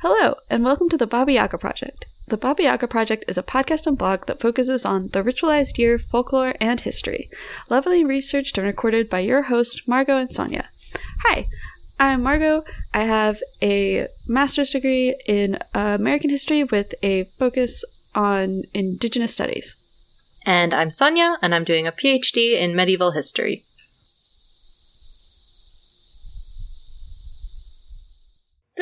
Hello, 0.00 0.34
and 0.48 0.64
welcome 0.64 0.88
to 0.90 0.96
the 0.96 1.08
Baba 1.08 1.32
Yaga 1.32 1.58
Project. 1.58 2.04
The 2.28 2.36
Baba 2.36 2.62
Yaga 2.62 2.86
Project 2.86 3.24
is 3.26 3.36
a 3.36 3.42
podcast 3.42 3.84
and 3.84 3.98
blog 3.98 4.26
that 4.26 4.38
focuses 4.38 4.84
on 4.84 5.08
the 5.08 5.24
ritualized 5.24 5.76
year, 5.76 5.98
folklore, 5.98 6.54
and 6.60 6.80
history, 6.80 7.28
lovingly 7.68 8.04
researched 8.04 8.56
and 8.56 8.64
recorded 8.64 9.10
by 9.10 9.18
your 9.18 9.42
host, 9.42 9.88
Margot 9.88 10.16
and 10.16 10.32
Sonya. 10.32 10.68
Hi, 11.24 11.46
I'm 11.98 12.22
Margot. 12.22 12.62
I 12.94 13.06
have 13.06 13.40
a 13.60 14.06
master's 14.28 14.70
degree 14.70 15.20
in 15.26 15.58
American 15.74 16.30
history 16.30 16.62
with 16.62 16.94
a 17.02 17.24
focus 17.24 17.84
on 18.14 18.62
Indigenous 18.72 19.34
studies. 19.34 19.74
And 20.46 20.72
I'm 20.72 20.92
Sonya, 20.92 21.38
and 21.42 21.52
I'm 21.52 21.64
doing 21.64 21.88
a 21.88 21.92
PhD 21.92 22.52
in 22.52 22.76
medieval 22.76 23.10
history. 23.10 23.64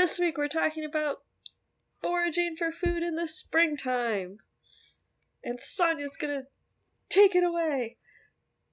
This 0.06 0.20
week 0.20 0.38
we're 0.38 0.46
talking 0.46 0.84
about 0.84 1.22
foraging 2.00 2.54
for 2.56 2.70
food 2.70 3.02
in 3.02 3.16
the 3.16 3.26
springtime. 3.26 4.38
And 5.42 5.60
Sonya's 5.60 6.16
gonna 6.16 6.44
take 7.08 7.34
it 7.34 7.42
away. 7.42 7.96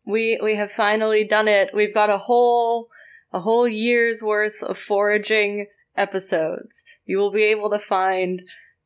We 0.05 0.39
we 0.43 0.57
have 0.57 0.71
finally 0.71 1.23
done 1.23 1.47
it. 1.47 1.71
We've 1.73 1.91
got 1.91 2.11
a 2.11 2.19
whole 2.19 2.89
a 3.31 3.39
whole 3.39 3.67
year's 3.67 4.21
worth 4.21 4.61
of 4.61 4.77
foraging 4.77 5.65
episodes. 5.97 6.83
You 7.03 7.17
will 7.17 7.31
be 7.31 7.45
able 7.45 7.71
to 7.71 7.79
find 7.79 8.43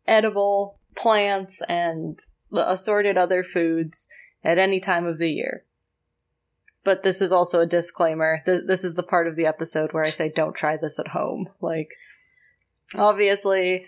edible 0.07 0.79
plants 0.95 1.61
and 1.67 2.17
assorted 2.53 3.17
other 3.17 3.43
foods 3.43 4.07
at 4.41 4.57
any 4.57 4.79
time 4.79 5.05
of 5.05 5.17
the 5.17 5.31
year. 5.31 5.65
But 6.85 7.03
this 7.03 7.21
is 7.21 7.34
also 7.34 7.59
a 7.59 7.65
disclaimer. 7.65 8.41
Th- 8.45 8.63
this 8.65 8.85
is 8.85 8.95
the 8.95 9.03
part 9.03 9.27
of 9.27 9.35
the 9.35 9.45
episode 9.45 9.91
where 9.91 10.05
I 10.05 10.11
say 10.11 10.29
don't 10.29 10.55
try 10.55 10.77
this 10.77 10.98
at 10.98 11.09
home. 11.09 11.49
Like 11.59 11.89
obviously, 12.96 13.85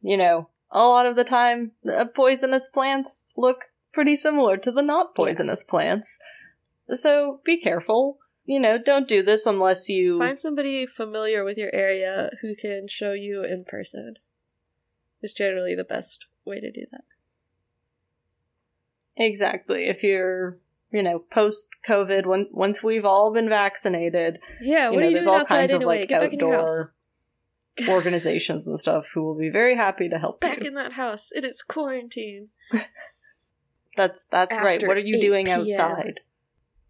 you 0.00 0.16
know, 0.16 0.48
a 0.70 0.84
lot 0.84 1.06
of 1.06 1.16
the 1.16 1.24
time, 1.24 1.72
uh, 1.90 2.04
poisonous 2.04 2.68
plants 2.68 3.26
look 3.36 3.66
pretty 3.92 4.16
similar 4.16 4.56
to 4.56 4.70
the 4.70 4.82
not 4.82 5.14
poisonous 5.14 5.64
yeah. 5.66 5.70
plants. 5.70 6.18
So 6.88 7.40
be 7.44 7.56
careful. 7.56 8.18
You 8.44 8.58
know, 8.58 8.78
don't 8.78 9.08
do 9.08 9.22
this 9.22 9.46
unless 9.46 9.88
you 9.88 10.18
find 10.18 10.40
somebody 10.40 10.86
familiar 10.86 11.44
with 11.44 11.56
your 11.56 11.72
area 11.72 12.30
who 12.40 12.56
can 12.56 12.88
show 12.88 13.12
you 13.12 13.44
in 13.44 13.64
person. 13.64 14.14
Is 15.22 15.32
generally 15.32 15.74
the 15.74 15.84
best 15.84 16.26
way 16.44 16.60
to 16.60 16.70
do 16.70 16.86
that. 16.90 17.04
Exactly. 19.16 19.84
If 19.84 20.02
you're, 20.02 20.56
you 20.90 21.02
know, 21.02 21.18
post 21.18 21.68
COVID, 21.86 22.24
when 22.26 22.48
once 22.50 22.82
we've 22.82 23.04
all 23.04 23.32
been 23.32 23.48
vaccinated, 23.48 24.40
yeah, 24.62 24.90
you 24.90 24.98
know, 24.98 25.06
you 25.08 25.12
there's 25.12 25.26
all 25.26 25.44
kinds 25.44 25.72
of 25.72 25.82
anyway? 25.82 26.00
like 26.00 26.08
Get 26.08 26.22
outdoor 26.22 26.94
organizations 27.88 28.66
and 28.66 28.78
stuff 28.78 29.08
who 29.14 29.22
will 29.22 29.38
be 29.38 29.48
very 29.50 29.76
happy 29.76 30.08
to 30.08 30.18
help 30.18 30.40
Back 30.40 30.60
you. 30.60 30.68
in 30.68 30.74
that 30.74 30.92
house. 30.92 31.28
It 31.34 31.44
is 31.44 31.62
quarantine. 31.62 32.48
That's 33.96 34.24
that's 34.26 34.54
After 34.54 34.64
right. 34.64 34.86
What 34.86 34.96
are 34.96 35.00
you 35.00 35.20
doing 35.20 35.46
p.m.. 35.46 35.60
outside? 35.60 36.20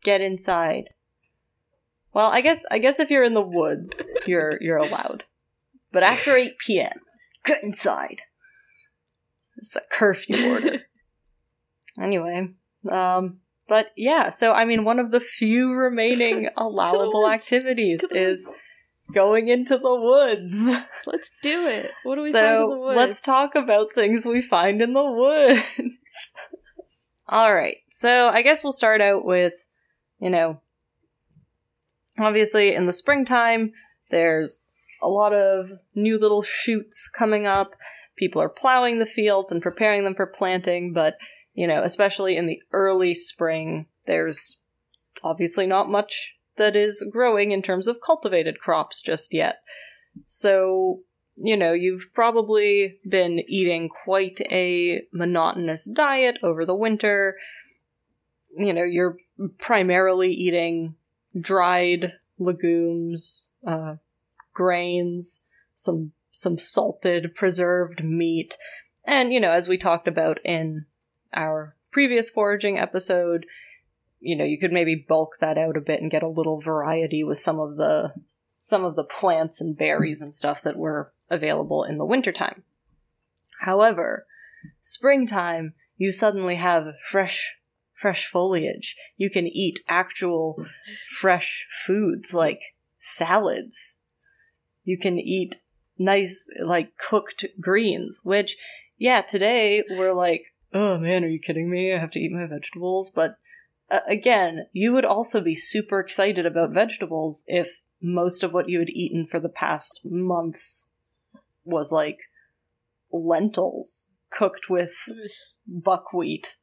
Get 0.02 0.20
inside. 0.20 0.90
Well, 2.12 2.30
I 2.30 2.40
guess 2.40 2.66
I 2.70 2.78
guess 2.78 3.00
if 3.00 3.10
you're 3.10 3.24
in 3.24 3.34
the 3.34 3.40
woods, 3.40 4.12
you're 4.26 4.58
you're 4.60 4.76
allowed. 4.76 5.24
But 5.92 6.02
after 6.02 6.36
8 6.36 6.58
p.m., 6.58 7.00
get 7.44 7.62
inside. 7.64 8.22
It's 9.56 9.74
a 9.76 9.80
curfew 9.90 10.52
order. 10.52 10.82
anyway, 12.00 12.50
um 12.90 13.38
but 13.66 13.92
yeah, 13.96 14.30
so 14.30 14.52
I 14.52 14.64
mean 14.64 14.84
one 14.84 14.98
of 14.98 15.10
the 15.10 15.20
few 15.20 15.72
remaining 15.72 16.48
allowable 16.56 17.28
activities 17.28 18.02
is 18.10 18.46
going 19.12 19.48
into 19.48 19.76
the 19.78 19.94
woods. 19.94 20.70
Let's 21.06 21.30
do 21.42 21.66
it. 21.66 21.90
What 22.04 22.16
do 22.16 22.22
we 22.22 22.32
so 22.32 22.38
find 22.38 22.62
in 22.62 22.70
the 22.70 22.78
woods? 22.78 22.96
let's 22.96 23.22
talk 23.22 23.54
about 23.54 23.92
things 23.92 24.26
we 24.26 24.42
find 24.42 24.82
in 24.82 24.92
the 24.92 25.12
woods. 25.12 26.32
All 27.28 27.54
right. 27.54 27.76
So 27.90 28.28
I 28.28 28.42
guess 28.42 28.64
we'll 28.64 28.72
start 28.72 29.00
out 29.00 29.24
with, 29.24 29.54
you 30.18 30.30
know, 30.30 30.60
obviously 32.18 32.74
in 32.74 32.86
the 32.86 32.92
springtime, 32.92 33.72
there's 34.10 34.66
a 35.02 35.08
lot 35.08 35.32
of 35.32 35.70
new 35.94 36.18
little 36.18 36.42
shoots 36.42 37.08
coming 37.08 37.46
up. 37.46 37.74
People 38.16 38.42
are 38.42 38.48
plowing 38.48 38.98
the 38.98 39.06
fields 39.06 39.52
and 39.52 39.62
preparing 39.62 40.04
them 40.04 40.14
for 40.14 40.26
planting, 40.26 40.92
but, 40.92 41.16
you 41.54 41.66
know, 41.66 41.82
especially 41.82 42.36
in 42.36 42.46
the 42.46 42.60
early 42.72 43.14
spring, 43.14 43.86
there's 44.06 44.62
obviously 45.22 45.66
not 45.66 45.88
much 45.88 46.34
that 46.60 46.76
is 46.76 47.02
growing 47.10 47.52
in 47.52 47.62
terms 47.62 47.88
of 47.88 48.02
cultivated 48.04 48.60
crops 48.60 49.00
just 49.00 49.32
yet. 49.32 49.62
So, 50.26 51.00
you 51.36 51.56
know, 51.56 51.72
you've 51.72 52.10
probably 52.12 52.98
been 53.08 53.40
eating 53.48 53.88
quite 53.88 54.42
a 54.50 55.02
monotonous 55.10 55.86
diet 55.86 56.38
over 56.42 56.66
the 56.66 56.74
winter. 56.74 57.36
You 58.54 58.74
know, 58.74 58.84
you're 58.84 59.16
primarily 59.56 60.32
eating 60.32 60.96
dried 61.40 62.12
legumes, 62.38 63.52
uh, 63.66 63.96
grains, 64.52 65.46
some 65.74 66.12
some 66.30 66.58
salted 66.58 67.34
preserved 67.34 68.04
meat. 68.04 68.58
And, 69.06 69.32
you 69.32 69.40
know, 69.40 69.50
as 69.52 69.66
we 69.66 69.78
talked 69.78 70.06
about 70.06 70.38
in 70.44 70.84
our 71.32 71.74
previous 71.90 72.28
foraging 72.28 72.78
episode, 72.78 73.46
you 74.20 74.36
know, 74.36 74.44
you 74.44 74.58
could 74.58 74.72
maybe 74.72 74.94
bulk 74.94 75.38
that 75.40 75.58
out 75.58 75.76
a 75.76 75.80
bit 75.80 76.00
and 76.00 76.10
get 76.10 76.22
a 76.22 76.28
little 76.28 76.60
variety 76.60 77.24
with 77.24 77.40
some 77.40 77.58
of 77.58 77.76
the 77.76 78.14
some 78.58 78.84
of 78.84 78.94
the 78.94 79.04
plants 79.04 79.60
and 79.60 79.76
berries 79.76 80.20
and 80.20 80.34
stuff 80.34 80.62
that 80.62 80.76
were 80.76 81.12
available 81.30 81.82
in 81.82 81.96
the 81.96 82.04
wintertime. 82.04 82.62
However, 83.60 84.26
springtime, 84.82 85.72
you 85.96 86.12
suddenly 86.12 86.56
have 86.56 86.94
fresh 87.08 87.56
fresh 87.94 88.26
foliage. 88.26 88.96
You 89.16 89.30
can 89.30 89.46
eat 89.46 89.80
actual 89.88 90.64
fresh 91.18 91.66
foods 91.86 92.32
like 92.32 92.60
salads. 92.96 93.98
You 94.84 94.98
can 94.98 95.18
eat 95.18 95.60
nice 95.98 96.48
like 96.62 96.96
cooked 96.96 97.44
greens, 97.60 98.20
which 98.22 98.56
yeah, 98.98 99.22
today 99.22 99.82
we're 99.90 100.12
like, 100.12 100.54
"Oh 100.72 100.98
man, 100.98 101.24
are 101.24 101.28
you 101.28 101.38
kidding 101.38 101.70
me? 101.70 101.94
I 101.94 101.98
have 101.98 102.10
to 102.12 102.20
eat 102.20 102.32
my 102.32 102.46
vegetables." 102.46 103.10
But 103.10 103.36
uh, 103.90 104.00
again, 104.06 104.66
you 104.72 104.92
would 104.92 105.04
also 105.04 105.40
be 105.40 105.54
super 105.54 106.00
excited 106.00 106.46
about 106.46 106.72
vegetables 106.72 107.42
if 107.46 107.82
most 108.00 108.42
of 108.42 108.52
what 108.52 108.68
you 108.68 108.78
had 108.78 108.90
eaten 108.90 109.26
for 109.26 109.40
the 109.40 109.48
past 109.48 110.00
months 110.04 110.90
was 111.64 111.92
like 111.92 112.18
lentils 113.12 114.16
cooked 114.30 114.70
with 114.70 114.94
buckwheat 115.66 116.56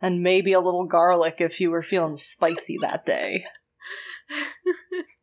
and 0.00 0.22
maybe 0.22 0.52
a 0.52 0.60
little 0.60 0.84
garlic 0.84 1.36
if 1.38 1.60
you 1.60 1.70
were 1.70 1.82
feeling 1.82 2.16
spicy 2.16 2.76
that 2.80 3.06
day. 3.06 3.44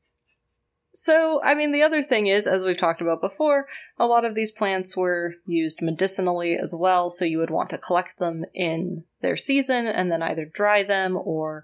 So, 1.02 1.42
I 1.42 1.56
mean, 1.56 1.72
the 1.72 1.82
other 1.82 2.02
thing 2.02 2.28
is, 2.28 2.46
as 2.46 2.66
we've 2.66 2.76
talked 2.76 3.00
about 3.00 3.22
before, 3.22 3.68
a 3.98 4.06
lot 4.06 4.26
of 4.26 4.36
these 4.36 4.52
plants 4.52 4.98
were 4.98 5.36
used 5.46 5.82
medicinally 5.82 6.58
as 6.58 6.76
well, 6.76 7.10
so 7.10 7.24
you 7.24 7.38
would 7.38 7.50
want 7.50 7.70
to 7.70 7.78
collect 7.78 8.20
them 8.20 8.44
in 8.54 9.06
their 9.22 9.38
season 9.38 9.88
and 9.88 10.12
then 10.12 10.22
either 10.22 10.44
dry 10.44 10.84
them 10.84 11.16
or, 11.16 11.64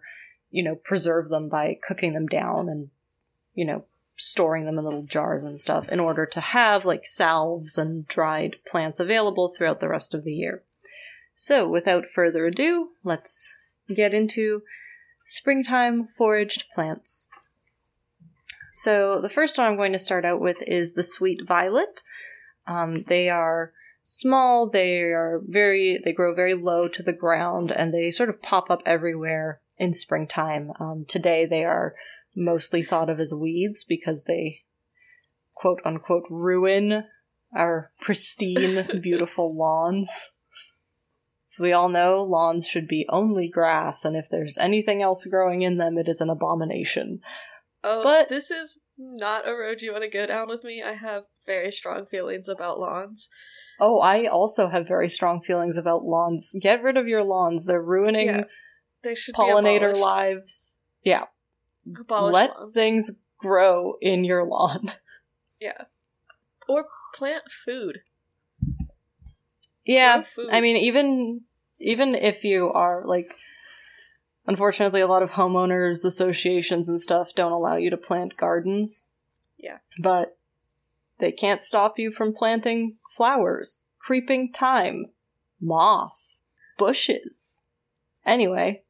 you 0.51 0.63
know, 0.63 0.75
preserve 0.75 1.27
them 1.27 1.49
by 1.49 1.77
cooking 1.85 2.13
them 2.13 2.27
down 2.27 2.69
and, 2.69 2.91
you 3.53 3.65
know, 3.65 3.83
storing 4.15 4.63
them 4.63 4.79
in 4.79 4.85
little 4.85 5.03
jars 5.03 5.43
and 5.43 5.59
stuff 5.59 5.89
in 5.89 5.99
order 5.99 6.25
to 6.25 6.39
have 6.39 6.85
like 6.85 7.05
salves 7.05 7.77
and 7.77 8.07
dried 8.07 8.55
plants 8.65 9.01
available 9.01 9.49
throughout 9.49 9.81
the 9.81 9.89
rest 9.89 10.13
of 10.13 10.23
the 10.23 10.33
year. 10.33 10.63
So, 11.35 11.67
without 11.67 12.05
further 12.05 12.45
ado, 12.45 12.91
let's 13.03 13.53
get 13.93 14.13
into 14.13 14.61
springtime 15.25 16.07
foraged 16.07 16.69
plants. 16.73 17.29
So 18.77 19.21
the 19.21 19.29
first 19.29 19.57
one 19.57 19.67
I'm 19.67 19.77
going 19.77 19.93
to 19.93 19.99
start 19.99 20.25
out 20.25 20.41
with 20.41 20.61
is 20.67 20.95
the 20.95 21.03
sweet 21.03 21.47
violet. 21.47 22.03
Um, 22.67 23.03
they 23.03 23.29
are 23.29 23.71
small. 24.03 24.69
They 24.69 25.03
are 25.13 25.39
very. 25.45 26.01
They 26.03 26.11
grow 26.11 26.35
very 26.35 26.55
low 26.55 26.89
to 26.89 27.01
the 27.01 27.13
ground, 27.13 27.71
and 27.71 27.93
they 27.93 28.11
sort 28.11 28.27
of 28.27 28.41
pop 28.41 28.69
up 28.69 28.83
everywhere 28.85 29.61
in 29.77 29.93
springtime. 29.93 30.73
Um, 30.77 31.05
today 31.07 31.45
they 31.45 31.63
are 31.63 31.95
mostly 32.35 32.83
thought 32.83 33.09
of 33.09 33.17
as 33.17 33.33
weeds 33.33 33.85
because 33.85 34.25
they 34.25 34.63
quote 35.53 35.79
unquote 35.85 36.25
ruin 36.29 37.05
our 37.55 37.91
pristine, 38.01 38.85
beautiful 39.01 39.55
lawns. 39.55 40.31
So 41.45 41.63
we 41.63 41.71
all 41.71 41.87
know 41.87 42.21
lawns 42.21 42.67
should 42.67 42.89
be 42.89 43.05
only 43.07 43.47
grass, 43.47 44.03
and 44.03 44.17
if 44.17 44.27
there's 44.29 44.57
anything 44.57 45.01
else 45.01 45.25
growing 45.25 45.61
in 45.61 45.77
them, 45.77 45.97
it 45.97 46.09
is 46.09 46.19
an 46.19 46.29
abomination. 46.29 47.21
Oh, 47.87 48.01
But- 48.03 48.29
this 48.29 48.49
is 48.49 48.79
not 48.97 49.47
a 49.47 49.53
road 49.53 49.81
you 49.81 49.91
want 49.91 50.03
to 50.03 50.09
go 50.09 50.25
down 50.25 50.47
with 50.47 50.63
me. 50.63 50.81
I 50.81 50.93
have 50.93 51.25
very 51.45 51.71
strong 51.71 52.05
feelings 52.07 52.47
about 52.49 52.79
lawns. 52.79 53.29
Oh, 53.79 53.99
I 53.99 54.25
also 54.25 54.69
have 54.69 54.87
very 54.87 55.07
strong 55.09 55.41
feelings 55.41 55.77
about 55.77 56.03
lawns. 56.03 56.55
Get 56.59 56.81
rid 56.81 56.97
of 56.97 57.07
your 57.07 57.23
lawns. 57.23 57.67
They're 57.67 57.81
ruining 57.81 58.27
Yeah, 58.27 58.43
They 59.03 59.13
should 59.15 59.35
pollinator 59.35 59.95
lives. 59.95 60.79
Yeah. 61.03 61.25
Abolish 61.99 62.33
Let 62.33 62.49
lawns. 62.57 62.73
things 62.73 63.21
grow 63.37 63.95
in 64.01 64.23
your 64.23 64.43
lawn. 64.45 64.91
Yeah. 65.59 65.85
or 66.67 66.85
plant 67.13 67.51
food. 67.51 67.99
Yeah, 69.85 70.17
Grow 70.17 70.23
food. 70.23 70.49
I 70.51 70.61
mean, 70.61 70.77
even 70.77 71.41
even 71.79 72.15
if 72.15 72.43
you 72.43 72.71
are 72.71 73.03
like, 73.05 73.27
unfortunately, 74.47 75.01
a 75.01 75.07
lot 75.07 75.23
of 75.23 75.31
homeowners 75.31 76.05
associations 76.05 76.89
and 76.89 76.99
stuff 77.01 77.33
don't 77.35 77.51
allow 77.51 77.75
you 77.75 77.89
to 77.89 77.97
plant 77.97 78.37
gardens. 78.37 79.07
Yeah. 79.57 79.77
but 79.99 80.37
they 81.17 81.31
can't 81.31 81.63
stop 81.63 81.97
you 81.97 82.11
from 82.11 82.33
planting 82.33 82.97
flowers, 83.09 83.87
creeping 83.99 84.51
thyme, 84.53 85.05
moss, 85.61 86.43
bushes. 86.77 87.63
Anyway, 88.25 88.83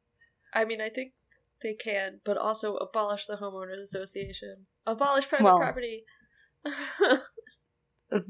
I 0.54 0.66
mean, 0.66 0.82
I 0.82 0.90
think 0.90 1.14
they 1.62 1.76
can, 1.76 2.20
but 2.26 2.36
also 2.36 2.76
abolish 2.78 3.26
the 3.28 3.38
homeowners 3.38 3.80
association. 3.80 4.66
Abolish 4.86 5.30
private 5.30 5.46
Well- 5.46 5.60
property. 5.60 6.04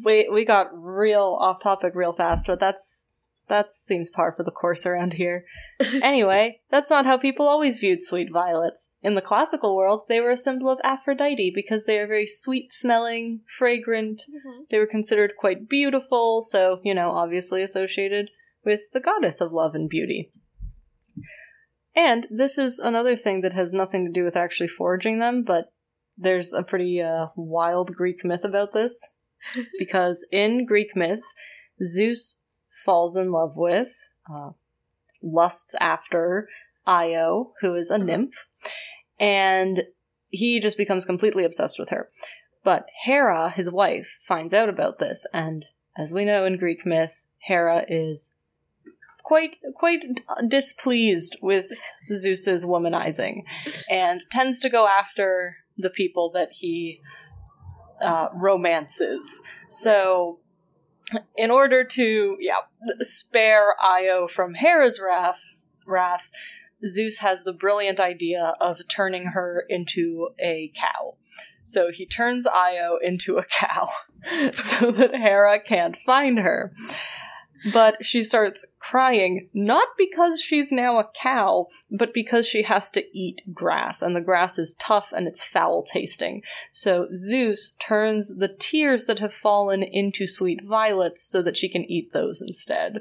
we 0.03 0.29
we 0.31 0.45
got 0.45 0.67
real 0.73 1.37
off 1.39 1.59
topic 1.61 1.93
real 1.95 2.13
fast, 2.13 2.47
but 2.47 2.59
that's 2.59 3.07
that 3.47 3.71
seems 3.71 4.09
par 4.09 4.33
for 4.35 4.43
the 4.43 4.51
course 4.51 4.85
around 4.85 5.13
here. 5.13 5.45
anyway, 6.01 6.61
that's 6.69 6.89
not 6.89 7.05
how 7.05 7.17
people 7.17 7.47
always 7.47 7.79
viewed 7.79 8.03
sweet 8.03 8.29
violets. 8.31 8.89
In 9.01 9.15
the 9.15 9.21
classical 9.21 9.75
world, 9.75 10.03
they 10.07 10.19
were 10.19 10.31
a 10.31 10.37
symbol 10.37 10.69
of 10.69 10.79
Aphrodite 10.83 11.51
because 11.53 11.85
they 11.85 11.99
are 11.99 12.07
very 12.07 12.27
sweet 12.27 12.73
smelling, 12.73 13.41
fragrant. 13.57 14.23
They 14.69 14.77
were 14.77 14.87
considered 14.87 15.33
quite 15.37 15.69
beautiful, 15.69 16.41
so, 16.41 16.79
you 16.83 16.93
know, 16.93 17.11
obviously 17.11 17.61
associated 17.61 18.29
with 18.63 18.81
the 18.93 18.99
goddess 18.99 19.41
of 19.41 19.51
love 19.51 19.75
and 19.75 19.89
beauty. 19.89 20.31
And 21.95 22.27
this 22.29 22.57
is 22.57 22.79
another 22.79 23.15
thing 23.15 23.41
that 23.41 23.53
has 23.53 23.73
nothing 23.73 24.05
to 24.05 24.11
do 24.11 24.23
with 24.23 24.35
actually 24.35 24.67
foraging 24.67 25.19
them, 25.19 25.43
but 25.43 25.71
there's 26.17 26.51
a 26.51 26.63
pretty 26.63 27.01
uh, 27.01 27.27
wild 27.35 27.95
Greek 27.95 28.25
myth 28.25 28.43
about 28.43 28.73
this. 28.73 29.15
because 29.79 30.25
in 30.31 30.65
Greek 30.65 30.95
myth, 30.95 31.23
Zeus 31.83 32.43
falls 32.83 33.15
in 33.15 33.31
love 33.31 33.55
with, 33.55 33.93
uh, 34.31 34.51
lusts 35.21 35.75
after 35.79 36.47
Io, 36.85 37.53
who 37.61 37.75
is 37.75 37.89
a 37.89 37.97
nymph, 37.97 38.45
and 39.19 39.83
he 40.29 40.59
just 40.59 40.77
becomes 40.77 41.05
completely 41.05 41.43
obsessed 41.43 41.79
with 41.79 41.89
her. 41.89 42.09
But 42.63 42.87
Hera, 43.03 43.51
his 43.51 43.71
wife, 43.71 44.19
finds 44.23 44.53
out 44.53 44.69
about 44.69 44.99
this, 44.99 45.25
and 45.33 45.65
as 45.97 46.13
we 46.13 46.25
know 46.25 46.45
in 46.45 46.57
Greek 46.57 46.85
myth, 46.85 47.25
Hera 47.39 47.85
is 47.87 48.35
quite 49.23 49.57
quite 49.75 50.05
displeased 50.47 51.37
with 51.41 51.71
Zeus's 52.13 52.65
womanizing, 52.65 53.43
and 53.89 54.21
tends 54.31 54.59
to 54.61 54.69
go 54.69 54.87
after 54.87 55.57
the 55.77 55.89
people 55.89 56.31
that 56.31 56.49
he 56.51 56.99
uh, 58.01 58.29
romances. 58.33 59.41
So, 59.69 60.39
in 61.37 61.51
order 61.51 61.83
to 61.83 62.37
yeah 62.39 62.61
spare 63.01 63.75
Io 63.81 64.27
from 64.27 64.55
Hera's 64.55 64.99
wrath, 64.99 65.41
wrath, 65.85 66.31
Zeus 66.85 67.19
has 67.19 67.43
the 67.43 67.53
brilliant 67.53 67.99
idea 67.99 68.55
of 68.59 68.81
turning 68.87 69.27
her 69.27 69.65
into 69.69 70.29
a 70.39 70.71
cow. 70.75 71.15
So 71.63 71.91
he 71.91 72.05
turns 72.05 72.47
Io 72.47 72.97
into 73.01 73.37
a 73.37 73.43
cow 73.43 73.89
so 74.53 74.91
that 74.91 75.15
Hera 75.15 75.59
can't 75.59 75.95
find 75.95 76.39
her. 76.39 76.73
But 77.71 78.03
she 78.05 78.23
starts 78.23 78.65
crying, 78.79 79.49
not 79.53 79.87
because 79.97 80.41
she's 80.41 80.71
now 80.71 80.99
a 80.99 81.09
cow, 81.13 81.67
but 81.89 82.13
because 82.13 82.47
she 82.47 82.63
has 82.63 82.91
to 82.91 83.05
eat 83.17 83.41
grass, 83.53 84.01
and 84.01 84.15
the 84.15 84.21
grass 84.21 84.59
is 84.59 84.75
tough 84.75 85.11
and 85.15 85.27
it's 85.27 85.43
foul 85.43 85.83
tasting. 85.83 86.43
So 86.71 87.07
Zeus 87.13 87.75
turns 87.79 88.37
the 88.37 88.47
tears 88.47 89.05
that 89.05 89.19
have 89.19 89.33
fallen 89.33 89.83
into 89.83 90.27
sweet 90.27 90.63
violets 90.63 91.23
so 91.23 91.41
that 91.41 91.57
she 91.57 91.69
can 91.69 91.83
eat 91.85 92.13
those 92.13 92.41
instead. 92.41 92.99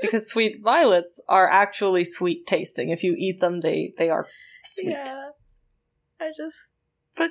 Because 0.00 0.28
sweet 0.30 0.60
violets 0.62 1.20
are 1.28 1.48
actually 1.48 2.04
sweet 2.04 2.46
tasting. 2.46 2.90
If 2.90 3.02
you 3.02 3.14
eat 3.18 3.40
them, 3.40 3.60
they, 3.60 3.94
they 3.98 4.10
are 4.10 4.26
sweet. 4.64 4.90
Yeah. 4.90 5.30
I 6.20 6.28
just. 6.28 6.56
But- 7.16 7.30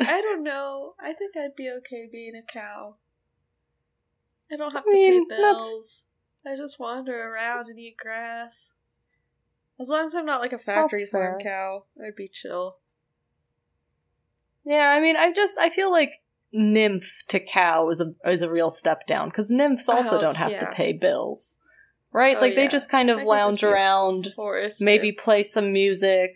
I 0.00 0.20
don't 0.20 0.44
know. 0.44 0.94
I 1.00 1.12
think 1.12 1.36
I'd 1.36 1.56
be 1.56 1.68
okay 1.78 2.08
being 2.10 2.34
a 2.36 2.52
cow. 2.52 2.96
I 4.52 4.56
don't 4.56 4.72
have 4.72 4.84
I 4.86 4.90
mean, 4.90 5.28
to 5.28 5.34
pay 5.34 5.42
that's- 5.42 5.68
bills. 5.68 6.04
I 6.46 6.56
just 6.56 6.78
wander 6.78 7.30
around 7.30 7.68
and 7.68 7.78
eat 7.78 7.96
grass. 7.98 8.72
As 9.80 9.88
long 9.88 10.06
as 10.06 10.14
I'm 10.14 10.24
not 10.24 10.40
like 10.40 10.52
a 10.52 10.58
factory 10.58 11.00
That's 11.00 11.10
farm 11.10 11.40
fair. 11.40 11.52
cow, 11.52 11.84
I'd 12.02 12.16
be 12.16 12.28
chill. 12.28 12.78
Yeah, 14.64 14.90
I 14.90 15.00
mean, 15.00 15.16
I 15.16 15.32
just 15.32 15.58
I 15.58 15.70
feel 15.70 15.90
like 15.90 16.22
nymph 16.52 17.22
to 17.28 17.38
cow 17.38 17.88
is 17.90 18.00
a 18.00 18.14
is 18.28 18.42
a 18.42 18.50
real 18.50 18.70
step 18.70 19.06
down 19.06 19.28
because 19.28 19.50
nymphs 19.50 19.88
oh, 19.88 19.96
also 19.96 20.16
Oh, 20.16 20.20
don't 20.20 20.36
have 20.36 20.58
to 20.58 20.66
pay 20.72 20.92
bills, 20.92 21.58
right? 22.12 22.36
Oh, 22.36 22.40
like 22.40 22.54
they 22.54 22.68
just 22.68 22.90
kind 22.90 23.10
of 23.10 23.18
could 23.18 23.26
lounge 23.26 23.60
just 23.60 23.62
be 23.62 23.68
a 23.68 23.72
around, 23.72 24.34
maybe 24.80 25.12
play 25.12 25.42
some 25.42 25.72
music, 25.72 26.34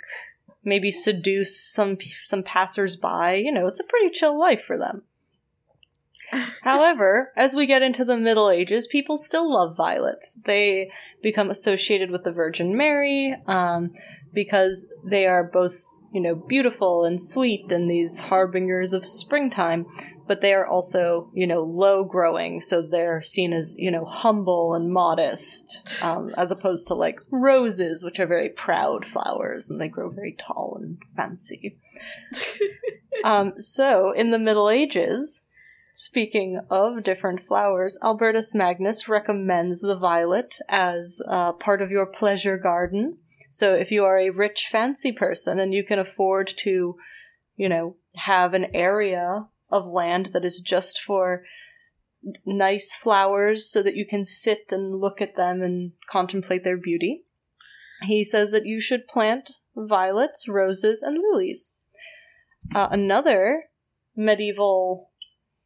maybe 0.65 0.93
seduce 0.93 1.59
some 1.59 1.99
some 2.23 2.43
passersby. 2.43 3.43
You 3.45 3.53
know, 3.53 3.67
it's 3.67 3.81
a 3.81 3.85
pretty 3.85 4.11
chill 4.11 4.39
life 4.39 4.63
for 4.65 4.79
them. 4.79 5.03
However, 6.63 7.33
as 7.37 7.55
we 7.55 7.67
get 7.67 7.83
into 7.83 8.05
the 8.05 8.17
Middle 8.17 8.51
Ages, 8.51 8.87
people 8.87 9.19
still 9.19 9.53
love 9.53 9.77
violets. 9.77 10.41
They 10.45 10.91
become 11.23 11.51
associated 11.51 12.11
with 12.11 12.25
the 12.25 12.33
Virgin 12.33 12.77
Mary 12.77 13.37
um, 13.47 13.93
because 14.33 14.87
they 15.05 15.27
are 15.27 15.45
both, 15.45 15.83
you 16.13 16.21
know, 16.21 16.35
beautiful 16.35 17.05
and 17.05 17.21
sweet 17.21 17.71
and 17.71 17.91
these 17.91 18.19
harbingers 18.19 18.93
of 18.93 19.05
springtime, 19.05 19.87
but 20.27 20.41
they 20.41 20.55
are 20.55 20.67
also, 20.67 21.31
you 21.35 21.47
know, 21.47 21.63
low 21.63 22.05
growing, 22.05 22.61
so 22.61 22.81
they're 22.81 23.21
seen 23.21 23.53
as, 23.53 23.77
you 23.79 23.91
know, 23.91 24.05
humble 24.05 24.75
and 24.75 24.91
modest, 24.93 26.03
um, 26.03 26.31
as 26.37 26.51
opposed 26.51 26.87
to 26.89 26.95
like 26.95 27.21
roses, 27.31 28.03
which 28.03 28.19
are 28.19 28.27
very 28.27 28.49
proud 28.49 29.05
flowers 29.05 29.69
and 29.69 29.81
they 29.81 29.89
grow 29.89 30.09
very 30.09 30.35
tall 30.39 30.79
and 30.81 30.99
fancy. 31.17 31.75
Um, 33.25 33.53
so, 33.61 34.11
in 34.11 34.31
the 34.31 34.39
Middle 34.39 34.69
Ages, 34.69 35.47
speaking 35.93 36.61
of 36.71 37.03
different 37.03 37.41
flowers, 37.41 37.99
Albertus 38.03 38.55
Magnus 38.55 39.09
recommends 39.09 39.81
the 39.81 39.97
violet 39.97 40.57
as 40.69 41.21
uh, 41.29 41.53
part 41.53 41.81
of 41.81 41.91
your 41.91 42.07
pleasure 42.07 42.59
garden. 42.59 43.19
So, 43.51 43.75
if 43.75 43.91
you 43.91 44.05
are 44.05 44.19
a 44.19 44.31
rich, 44.31 44.69
fancy 44.71 45.13
person 45.13 45.61
and 45.61 45.75
you 45.75 45.85
can 45.85 45.99
afford 45.99 46.53
to, 46.59 46.97
you 47.57 47.69
know, 47.69 47.97
have 48.17 48.55
an 48.55 48.75
area 48.75 49.49
of 49.71 49.87
land 49.87 50.27
that 50.33 50.45
is 50.45 50.61
just 50.61 51.01
for 51.01 51.45
nice 52.45 52.95
flowers 52.95 53.69
so 53.69 53.83
that 53.83 53.97
you 53.97 54.07
can 54.07 54.25
sit 54.25 54.71
and 54.71 55.01
look 55.01 55.21
at 55.21 55.35
them 55.35 55.63
and 55.63 55.93
contemplate 56.09 56.65
their 56.65 56.77
beauty, 56.77 57.25
he 58.03 58.25
says 58.25 58.51
that 58.51 58.67
you 58.67 58.81
should 58.81 59.09
plant 59.09 59.51
violets, 59.77 60.49
roses, 60.49 61.03
and 61.03 61.19
lilies. 61.19 61.75
Uh, 62.75 62.89
another 62.91 63.65
medieval, 64.15 65.11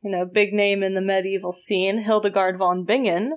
you 0.07 0.13
know, 0.13 0.25
big 0.25 0.53
name 0.53 0.85
in 0.85 0.95
the 0.95 1.01
medieval 1.01 1.51
scene, 1.51 1.99
Hildegard 1.99 2.59
von 2.59 2.85
Bingen, 2.85 3.37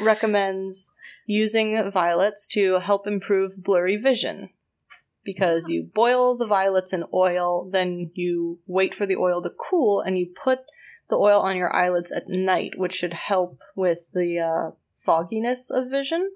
recommends 0.00 0.92
using 1.26 1.90
violets 1.90 2.48
to 2.48 2.78
help 2.78 3.06
improve 3.06 3.62
blurry 3.62 3.98
vision. 3.98 4.48
Because 5.24 5.68
you 5.68 5.82
boil 5.82 6.34
the 6.34 6.46
violets 6.46 6.94
in 6.94 7.04
oil, 7.12 7.68
then 7.70 8.12
you 8.14 8.60
wait 8.66 8.94
for 8.94 9.04
the 9.04 9.16
oil 9.16 9.42
to 9.42 9.50
cool, 9.50 10.00
and 10.00 10.18
you 10.18 10.28
put 10.34 10.60
the 11.10 11.16
oil 11.16 11.42
on 11.42 11.54
your 11.54 11.74
eyelids 11.76 12.10
at 12.10 12.30
night, 12.30 12.78
which 12.78 12.94
should 12.94 13.12
help 13.12 13.60
with 13.74 14.12
the 14.14 14.38
uh, 14.38 14.70
fogginess 14.94 15.70
of 15.70 15.90
vision. 15.90 16.30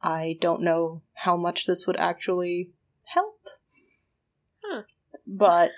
I 0.00 0.38
don't 0.40 0.62
know 0.62 1.02
how 1.14 1.36
much 1.36 1.66
this 1.66 1.88
would 1.88 1.96
actually 1.96 2.70
help. 3.06 3.48
Huh. 4.62 4.82
But 5.26 5.72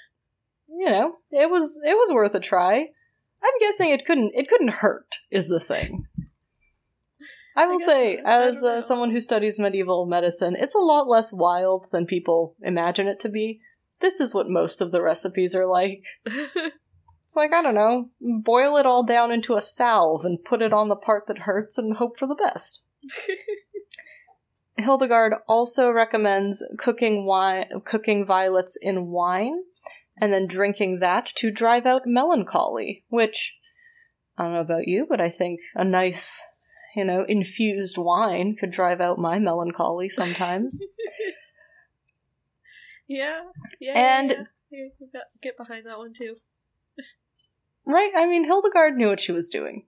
you 0.83 0.91
know, 0.91 1.15
it 1.31 1.49
was 1.49 1.79
it 1.87 1.95
was 1.95 2.13
worth 2.13 2.35
a 2.35 2.41
try. 2.41 2.89
I'm 3.45 3.59
guessing 3.61 3.91
it 3.91 4.05
couldn't 4.05 4.33
it 4.35 4.49
couldn't 4.49 4.81
hurt 4.81 5.15
is 5.31 5.49
the 5.49 5.61
thing. 5.61 6.07
I 7.57 7.67
will 7.67 7.79
guess 7.79 7.87
say. 7.87 8.19
I 8.19 8.49
as 8.49 8.65
uh, 8.65 8.83
someone 8.83 9.13
who 9.13 9.21
studies 9.21 9.61
medieval 9.61 10.07
medicine, 10.07 10.57
it's 10.59 10.75
a 10.75 10.79
lot 10.79 11.07
less 11.07 11.33
wild 11.33 11.87
than 11.93 12.07
people 12.07 12.57
imagine 12.63 13.07
it 13.07 13.21
to 13.21 13.29
be. 13.29 13.61
This 14.01 14.19
is 14.19 14.35
what 14.35 14.49
most 14.49 14.81
of 14.81 14.91
the 14.91 15.03
recipes 15.03 15.55
are 15.55 15.67
like. 15.67 16.05
It's 17.33 17.37
like, 17.39 17.55
I 17.55 17.63
don't 17.63 17.75
know, 17.75 18.11
boil 18.21 18.77
it 18.77 18.85
all 18.85 19.05
down 19.05 19.33
into 19.33 19.55
a 19.55 19.63
salve 19.63 20.27
and 20.27 20.45
put 20.45 20.61
it 20.61 20.75
on 20.75 20.91
the 20.91 20.97
part 20.97 21.29
that 21.29 21.39
hurts 21.39 21.79
and 21.79 21.97
hope 21.97 22.19
for 22.19 22.27
the 22.27 22.35
best. 22.35 22.85
Hildegard 24.77 25.37
also 25.49 25.91
recommends 25.91 26.63
cooking 26.77 27.25
wine, 27.25 27.71
cooking 27.87 28.27
violets 28.27 28.77
in 28.77 29.07
wine, 29.07 29.63
and 30.21 30.33
then 30.33 30.47
drinking 30.47 31.01
that 31.01 31.27
to 31.37 31.51
drive 31.51 31.87
out 31.87 32.03
melancholy. 32.07 33.05
Which 33.09 33.55
I 34.37 34.45
don't 34.45 34.53
know 34.55 34.61
about 34.61 34.89
you, 34.89 35.07
but 35.09 35.21
I 35.21 35.31
think 35.31 35.61
a 35.75 35.85
nice, 35.85 36.41
you 36.97 37.05
know, 37.05 37.25
infused 37.25 37.97
wine 37.99 38.57
could 38.59 38.71
drive 38.71 39.01
out 39.01 39.19
my 39.19 39.39
melancholy 39.39 40.09
sometimes. 40.09 40.79
yeah, 43.09 43.41
yeah, 43.81 43.93
And- 43.93 44.31
yeah, 44.31 44.37
yeah. 44.37 44.45
Yeah, 45.13 45.21
get 45.43 45.59
behind 45.59 45.85
that 45.87 45.99
one 45.99 46.15
too. 46.15 46.37
Right? 47.85 48.13
I 48.17 48.27
mean, 48.27 48.45
Hildegard 48.45 48.97
knew 48.97 49.09
what 49.09 49.19
she 49.19 49.33
was 49.33 49.49
doing. 49.49 49.87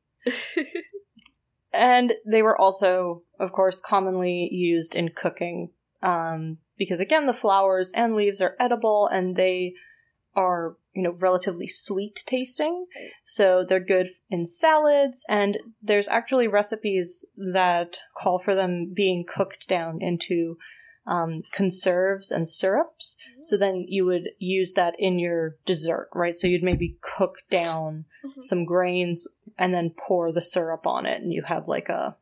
And 1.72 2.12
they 2.26 2.42
were 2.42 2.60
also, 2.60 3.20
of 3.38 3.52
course, 3.52 3.80
commonly 3.80 4.48
used 4.52 4.94
in 4.94 5.10
cooking 5.10 5.70
um, 6.02 6.58
because, 6.76 7.00
again, 7.00 7.26
the 7.26 7.32
flowers 7.32 7.92
and 7.92 8.14
leaves 8.14 8.40
are 8.40 8.56
edible 8.60 9.06
and 9.06 9.36
they 9.36 9.74
are, 10.36 10.76
you 10.92 11.02
know, 11.02 11.12
relatively 11.12 11.68
sweet 11.68 12.22
tasting. 12.26 12.86
So 13.22 13.64
they're 13.66 13.80
good 13.80 14.10
in 14.30 14.46
salads. 14.46 15.24
And 15.28 15.58
there's 15.82 16.08
actually 16.08 16.48
recipes 16.48 17.24
that 17.36 17.98
call 18.16 18.38
for 18.38 18.54
them 18.54 18.92
being 18.94 19.24
cooked 19.24 19.68
down 19.68 20.00
into 20.00 20.58
um, 21.06 21.42
conserves 21.52 22.30
and 22.30 22.48
syrups. 22.48 23.18
So 23.40 23.56
then 23.56 23.84
you 23.86 24.06
would 24.06 24.30
use 24.38 24.72
that 24.72 24.94
in 24.98 25.18
your 25.18 25.56
dessert, 25.66 26.08
right? 26.14 26.36
So 26.38 26.46
you'd 26.46 26.62
maybe 26.62 26.96
cook 27.02 27.42
down 27.50 28.06
Mhm. 28.24 28.42
some 28.42 28.64
grains 28.64 29.28
and 29.58 29.74
then 29.74 29.90
pour 29.90 30.32
the 30.32 30.40
syrup 30.40 30.86
on 30.86 31.04
it, 31.04 31.20
and 31.20 31.32
you 31.32 31.42
have 31.42 31.68
like 31.68 31.90
a 31.90 32.16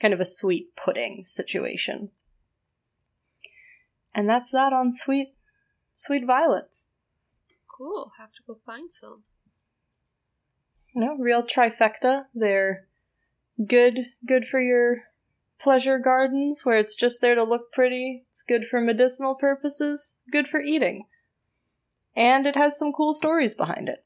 kind 0.00 0.12
of 0.12 0.20
a 0.20 0.24
sweet 0.24 0.74
pudding 0.74 1.24
situation. 1.24 2.10
And 4.14 4.28
that's 4.28 4.50
that 4.50 4.72
on 4.72 4.90
sweet, 4.90 5.34
sweet 5.94 6.24
violets. 6.26 6.87
Cool. 7.78 8.10
Have 8.18 8.32
to 8.32 8.42
go 8.44 8.54
find 8.54 8.92
some. 8.92 9.22
No, 10.94 11.14
real 11.16 11.44
trifecta. 11.44 12.24
They're 12.34 12.88
good, 13.64 14.06
good 14.26 14.46
for 14.46 14.58
your 14.58 15.04
pleasure 15.60 15.98
gardens 15.98 16.64
where 16.64 16.78
it's 16.78 16.96
just 16.96 17.20
there 17.20 17.36
to 17.36 17.44
look 17.44 17.72
pretty. 17.72 18.24
It's 18.30 18.42
good 18.42 18.66
for 18.66 18.80
medicinal 18.80 19.36
purposes. 19.36 20.16
Good 20.32 20.48
for 20.48 20.60
eating. 20.60 21.06
And 22.16 22.48
it 22.48 22.56
has 22.56 22.76
some 22.76 22.92
cool 22.92 23.14
stories 23.14 23.54
behind 23.54 23.88
it. 23.88 24.04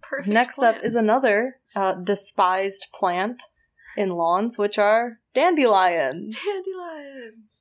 Perfect. 0.00 0.28
Next 0.28 0.56
plan. 0.56 0.76
up 0.76 0.82
is 0.82 0.94
another 0.94 1.58
uh, 1.76 1.92
despised 1.92 2.86
plant 2.94 3.42
in 3.96 4.10
lawns, 4.10 4.56
which 4.56 4.78
are 4.78 5.18
dandelions. 5.34 6.42
dandelions. 6.64 7.60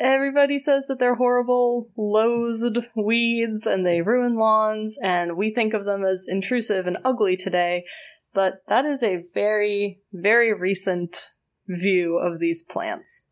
Everybody 0.00 0.58
says 0.58 0.88
that 0.88 0.98
they're 0.98 1.14
horrible, 1.14 1.86
loathed 1.96 2.88
weeds 2.96 3.64
and 3.64 3.86
they 3.86 4.02
ruin 4.02 4.34
lawns, 4.34 4.98
and 5.00 5.36
we 5.36 5.52
think 5.52 5.72
of 5.72 5.84
them 5.84 6.04
as 6.04 6.26
intrusive 6.28 6.88
and 6.88 6.98
ugly 7.04 7.36
today, 7.36 7.84
but 8.32 8.54
that 8.66 8.84
is 8.84 9.04
a 9.04 9.24
very, 9.32 10.00
very 10.12 10.52
recent 10.52 11.30
view 11.68 12.18
of 12.18 12.40
these 12.40 12.62
plants. 12.62 13.28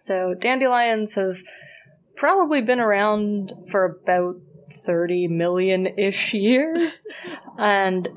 So, 0.00 0.34
dandelions 0.34 1.14
have 1.14 1.38
probably 2.16 2.60
been 2.60 2.80
around 2.80 3.54
for 3.70 3.98
about 4.02 4.36
30 4.68 5.28
million 5.28 5.86
ish 5.98 6.34
years, 6.34 7.06
and 7.58 8.08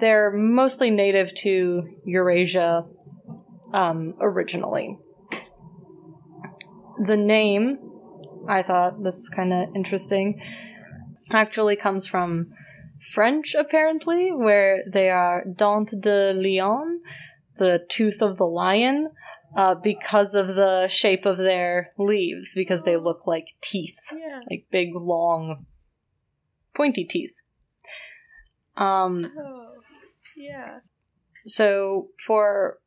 they're 0.00 0.32
mostly 0.32 0.90
native 0.90 1.32
to 1.36 1.88
Eurasia 2.04 2.84
um, 3.72 4.14
originally 4.20 4.98
the 6.98 7.16
name, 7.16 7.78
I 8.48 8.62
thought 8.62 9.02
this 9.02 9.28
kind 9.28 9.52
of 9.52 9.68
interesting, 9.74 10.40
actually 11.32 11.76
comes 11.76 12.06
from 12.06 12.48
French, 13.12 13.54
apparently, 13.54 14.32
where 14.32 14.82
they 14.90 15.10
are 15.10 15.44
dent 15.44 15.94
de 16.00 16.32
lion, 16.32 17.00
the 17.56 17.84
tooth 17.88 18.20
of 18.22 18.36
the 18.36 18.46
lion, 18.46 19.10
uh, 19.56 19.74
because 19.74 20.34
of 20.34 20.48
the 20.56 20.88
shape 20.88 21.24
of 21.24 21.36
their 21.36 21.92
leaves, 21.98 22.54
because 22.54 22.82
they 22.82 22.96
look 22.96 23.26
like 23.26 23.54
teeth, 23.60 23.98
Yeah. 24.14 24.40
like 24.50 24.66
big, 24.70 24.90
long, 24.94 25.66
pointy 26.74 27.04
teeth. 27.04 27.34
Um, 28.76 29.32
Oh. 29.36 29.74
Yeah. 30.36 30.80
so 31.46 32.10
for 32.24 32.78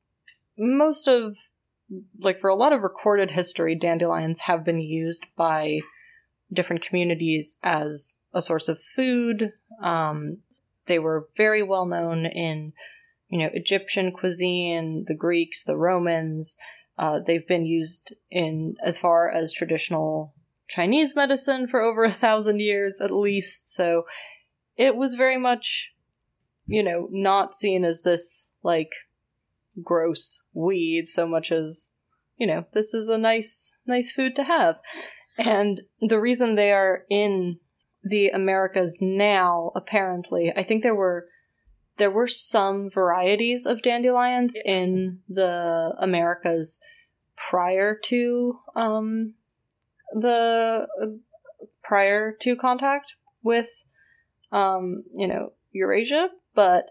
most 0.57 1.07
of 1.07 1.35
like 2.19 2.39
for 2.39 2.49
a 2.49 2.55
lot 2.55 2.73
of 2.73 2.81
recorded 2.81 3.31
history 3.31 3.75
dandelions 3.75 4.41
have 4.41 4.63
been 4.63 4.79
used 4.79 5.27
by 5.35 5.79
different 6.51 6.81
communities 6.81 7.57
as 7.63 8.23
a 8.33 8.41
source 8.41 8.67
of 8.67 8.81
food. 8.81 9.51
Um, 9.81 10.37
they 10.85 10.99
were 10.99 11.29
very 11.35 11.63
well 11.63 11.85
known 11.85 12.25
in 12.25 12.73
you 13.29 13.39
know 13.39 13.49
egyptian 13.53 14.11
cuisine 14.11 15.05
the 15.07 15.15
greeks 15.15 15.63
the 15.63 15.77
romans. 15.77 16.57
Uh, 16.97 17.19
they've 17.19 17.47
been 17.47 17.65
used 17.65 18.13
in 18.29 18.75
as 18.83 18.99
far 18.99 19.29
as 19.29 19.53
traditional 19.53 20.33
chinese 20.67 21.15
medicine 21.15 21.67
for 21.67 21.81
over 21.81 22.03
a 22.03 22.11
thousand 22.11 22.59
years 22.59 22.99
at 23.01 23.11
least. 23.11 23.73
So 23.73 24.03
it 24.75 24.95
was 24.95 25.15
very 25.15 25.37
much 25.37 25.93
you 26.67 26.83
know 26.83 27.07
not 27.11 27.55
seen 27.55 27.85
as 27.85 28.01
this 28.01 28.51
like 28.63 28.91
gross 29.83 30.45
weed 30.53 31.07
so 31.07 31.27
much 31.27 31.51
as 31.51 31.93
you 32.37 32.45
know 32.47 32.65
this 32.73 32.93
is 32.93 33.07
a 33.07 33.17
nice 33.17 33.79
nice 33.85 34.11
food 34.11 34.35
to 34.35 34.43
have 34.43 34.79
and 35.37 35.81
the 36.01 36.19
reason 36.19 36.55
they 36.55 36.71
are 36.71 37.03
in 37.09 37.57
the 38.03 38.29
americas 38.29 38.99
now 39.01 39.71
apparently 39.75 40.51
i 40.55 40.63
think 40.63 40.83
there 40.83 40.95
were 40.95 41.27
there 41.97 42.11
were 42.11 42.27
some 42.27 42.89
varieties 42.89 43.65
of 43.65 43.81
dandelions 43.81 44.57
Yeah. 44.65 44.73
in 44.73 45.19
the 45.29 45.93
americas 45.99 46.79
prior 47.35 47.95
to 48.05 48.59
um 48.75 49.35
the 50.13 50.87
prior 51.83 52.33
to 52.41 52.55
contact 52.55 53.15
with 53.43 53.85
um 54.51 55.03
you 55.13 55.27
know 55.27 55.53
eurasia 55.71 56.29
but 56.53 56.87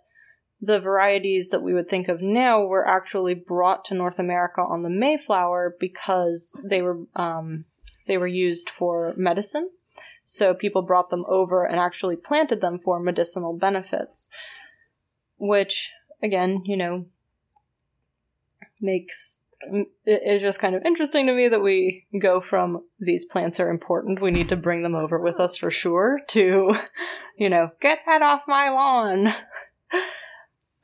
the 0.61 0.81
varieties 0.81 1.51
that 1.51 1.63
we 1.63 1.73
would 1.73 1.89
think 1.89 2.09
of 2.09 2.21
now 2.21 2.63
were 2.63 2.87
actually 2.87 3.35
brought 3.35 3.85
to 3.87 3.95
North 3.95 4.19
America 4.19 4.61
on 4.61 4.83
the 4.83 4.91
Mayflower 4.91 5.77
because 5.81 6.59
they 6.63 6.83
were 6.83 7.01
um, 7.17 7.65
they 8.07 8.19
were 8.19 8.27
used 8.27 8.69
for 8.69 9.15
medicine. 9.17 9.71
So 10.25 10.55
people 10.55 10.83
brought 10.83 11.11
them 11.11 11.25
over 11.29 11.65
and 11.65 11.81
actually 11.81 12.17
planted 12.17 12.61
them 12.61 12.79
for 12.79 13.01
medicinal 13.01 13.57
benefits, 13.57 14.29
which 15.39 15.91
again, 16.23 16.63
you 16.65 16.77
know, 16.77 17.07
makes 18.81 19.45
it 20.05 20.23
is 20.25 20.41
just 20.41 20.59
kind 20.59 20.75
of 20.75 20.83
interesting 20.85 21.27
to 21.27 21.35
me 21.35 21.49
that 21.49 21.61
we 21.61 22.07
go 22.19 22.41
from 22.41 22.83
these 22.99 23.27
plants 23.27 23.61
are 23.61 23.69
important 23.69 24.23
we 24.23 24.31
need 24.31 24.49
to 24.49 24.57
bring 24.57 24.83
them 24.83 24.95
over 24.95 25.21
with 25.21 25.39
us 25.39 25.55
for 25.55 25.71
sure 25.71 26.19
to 26.29 26.75
you 27.37 27.51
know 27.51 27.71
get 27.79 27.99
that 28.07 28.23
off 28.23 28.45
my 28.49 28.71
lawn 28.71 29.31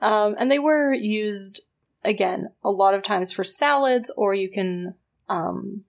um, 0.00 0.34
and 0.38 0.50
they 0.50 0.58
were 0.58 0.92
used 0.92 1.60
again 2.04 2.48
a 2.62 2.70
lot 2.70 2.94
of 2.94 3.02
times 3.02 3.32
for 3.32 3.44
salads 3.44 4.10
or 4.16 4.34
you 4.34 4.50
can 4.50 4.94
um, 5.28 5.84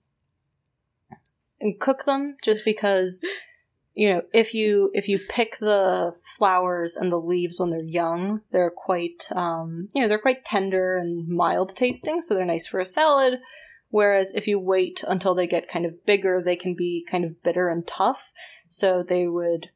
cook 1.79 2.05
them 2.05 2.35
just 2.43 2.65
because 2.65 3.23
you 3.93 4.09
know 4.09 4.21
if 4.33 4.53
you 4.53 4.91
if 4.93 5.07
you 5.07 5.19
pick 5.29 5.57
the 5.59 6.13
flowers 6.37 6.95
and 6.95 7.11
the 7.11 7.19
leaves 7.19 7.59
when 7.59 7.69
they're 7.69 7.81
young 7.81 8.41
they're 8.51 8.71
quite 8.71 9.27
um, 9.31 9.87
you 9.93 10.01
know 10.01 10.07
they're 10.07 10.19
quite 10.19 10.45
tender 10.45 10.97
and 10.97 11.27
mild 11.27 11.75
tasting 11.75 12.21
so 12.21 12.33
they're 12.33 12.45
nice 12.45 12.67
for 12.67 12.79
a 12.79 12.85
salad. 12.85 13.39
Whereas 13.89 14.33
if 14.35 14.47
you 14.47 14.59
wait 14.59 15.01
until 15.07 15.33
they 15.33 15.47
get 15.47 15.69
kind 15.69 15.85
of 15.85 16.05
bigger 16.05 16.41
they 16.43 16.57
can 16.57 16.75
be 16.75 17.05
kind 17.09 17.23
of 17.23 17.41
bitter 17.41 17.69
and 17.69 17.87
tough. 17.87 18.33
So 18.67 19.01
they 19.01 19.27
would 19.27 19.67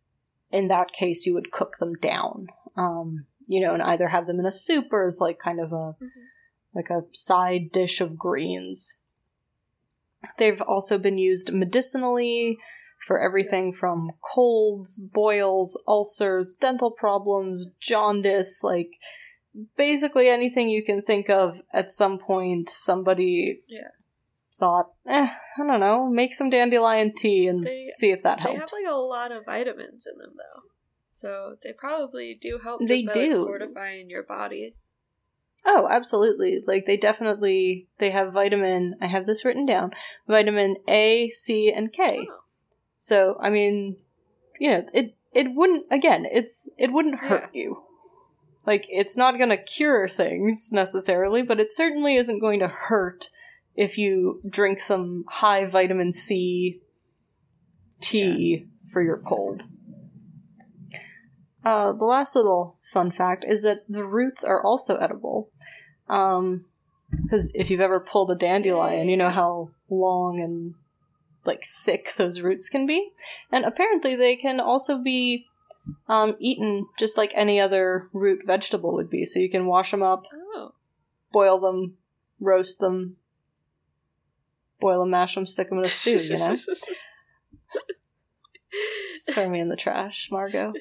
in 0.51 0.67
that 0.67 0.91
case 0.91 1.25
you 1.25 1.33
would 1.33 1.51
cook 1.51 1.77
them 1.77 1.93
down. 1.95 2.47
Um, 2.75 3.25
you 3.51 3.60
know 3.62 3.74
and 3.74 3.84
either 3.84 4.08
have 4.08 4.25
them 4.27 4.39
in 4.39 4.46
a 4.46 4.51
soup 4.51 4.88
or 4.91 5.03
as 5.05 5.20
like 5.20 5.38
kind 5.39 5.60
of 5.60 5.72
a 5.74 5.93
like 6.74 6.89
a 6.89 7.01
side 7.12 7.72
dish 7.72 8.00
of 8.00 8.17
greens 8.17 9.03
they've 10.38 10.62
also 10.62 10.98
been 10.98 11.17
used 11.17 11.51
medicinally 11.51 12.58
for 13.08 13.20
everything 13.20 13.72
from 13.74 14.12
colds, 14.22 15.00
boils, 15.00 15.81
ulcers, 15.88 16.53
dental 16.53 16.91
problems, 16.91 17.72
jaundice, 17.79 18.62
like 18.63 18.91
basically 19.75 20.29
anything 20.29 20.70
you 20.70 20.84
can 20.84 21.01
think 21.01 21.27
of 21.27 21.62
at 21.74 21.91
some 21.91 22.20
point 22.20 22.70
somebody 22.70 23.60
Yeah. 23.67 23.88
thought, 24.53 24.91
eh, 25.08 25.29
I 25.58 25.65
don't 25.65 25.79
know, 25.79 26.08
make 26.10 26.31
some 26.31 26.51
dandelion 26.51 27.13
tea 27.15 27.48
and 27.48 27.65
They- 27.65 27.89
see 27.89 28.12
if 28.12 28.22
that 28.22 28.39
helps. 28.39 28.53
They 28.55 28.60
have 28.60 28.72
like 28.72 28.93
a 28.93 28.98
lot 29.00 29.31
of 29.31 29.46
vitamins 29.46 30.05
in 30.05 30.20
them 30.20 30.36
though. 30.38 30.62
So 31.21 31.55
they 31.61 31.71
probably 31.71 32.33
do 32.41 32.57
help 32.63 32.81
They 32.83 33.03
by, 33.03 33.11
like, 33.11 33.29
do. 33.29 33.45
fortifying 33.45 34.09
your 34.09 34.23
body. 34.23 34.73
Oh, 35.63 35.87
absolutely. 35.87 36.63
Like 36.65 36.87
they 36.87 36.97
definitely 36.97 37.87
they 37.99 38.09
have 38.09 38.33
vitamin 38.33 38.95
I 38.99 39.05
have 39.05 39.27
this 39.27 39.45
written 39.45 39.67
down. 39.67 39.91
Vitamin 40.27 40.77
A, 40.87 41.29
C, 41.29 41.71
and 41.71 41.93
K. 41.93 42.27
Oh. 42.27 42.39
So, 42.97 43.37
I 43.39 43.51
mean, 43.51 43.97
you 44.59 44.71
know, 44.71 44.83
it 44.95 45.15
it 45.31 45.53
wouldn't 45.53 45.85
again, 45.91 46.25
it's 46.25 46.67
it 46.79 46.91
wouldn't 46.91 47.19
hurt 47.19 47.53
you. 47.53 47.79
Like 48.65 48.87
it's 48.89 49.15
not 49.15 49.37
going 49.37 49.51
to 49.51 49.57
cure 49.57 50.07
things 50.07 50.71
necessarily, 50.71 51.43
but 51.43 51.59
it 51.59 51.71
certainly 51.71 52.15
isn't 52.15 52.39
going 52.39 52.61
to 52.61 52.67
hurt 52.67 53.29
if 53.75 53.95
you 53.95 54.41
drink 54.49 54.79
some 54.79 55.25
high 55.27 55.65
vitamin 55.65 56.13
C 56.13 56.81
tea 57.99 58.65
for 58.91 59.03
your 59.03 59.17
cold. 59.19 59.65
Uh, 61.63 61.91
the 61.93 62.05
last 62.05 62.35
little 62.35 62.77
fun 62.91 63.11
fact 63.11 63.45
is 63.47 63.61
that 63.63 63.79
the 63.87 64.03
roots 64.03 64.43
are 64.43 64.63
also 64.63 64.95
edible. 64.97 65.49
Um, 66.09 66.61
because 67.11 67.51
if 67.53 67.69
you've 67.69 67.81
ever 67.81 67.99
pulled 67.99 68.31
a 68.31 68.35
dandelion, 68.35 69.09
you 69.09 69.17
know 69.17 69.29
how 69.29 69.71
long 69.89 70.39
and 70.39 70.73
like 71.45 71.63
thick 71.65 72.13
those 72.17 72.41
roots 72.41 72.69
can 72.69 72.85
be, 72.85 73.11
and 73.51 73.65
apparently 73.65 74.15
they 74.15 74.35
can 74.35 74.59
also 74.59 75.01
be 75.01 75.45
um, 76.07 76.35
eaten 76.39 76.85
just 76.97 77.17
like 77.17 77.31
any 77.35 77.59
other 77.59 78.07
root 78.13 78.43
vegetable 78.45 78.93
would 78.93 79.09
be. 79.09 79.25
So 79.25 79.39
you 79.39 79.49
can 79.49 79.65
wash 79.65 79.91
them 79.91 80.03
up, 80.03 80.25
Oh. 80.55 80.73
boil 81.33 81.59
them, 81.59 81.97
roast 82.39 82.79
them, 82.79 83.17
boil 84.79 85.01
them, 85.01 85.09
mash 85.09 85.35
them, 85.35 85.45
stick 85.45 85.69
them 85.69 85.79
in 85.79 85.85
a 85.85 85.87
stew. 85.87 86.17
You 86.17 86.37
know, 86.37 86.55
throw 89.31 89.49
me 89.49 89.59
in 89.59 89.69
the 89.69 89.75
trash, 89.75 90.29
Margot. 90.31 90.73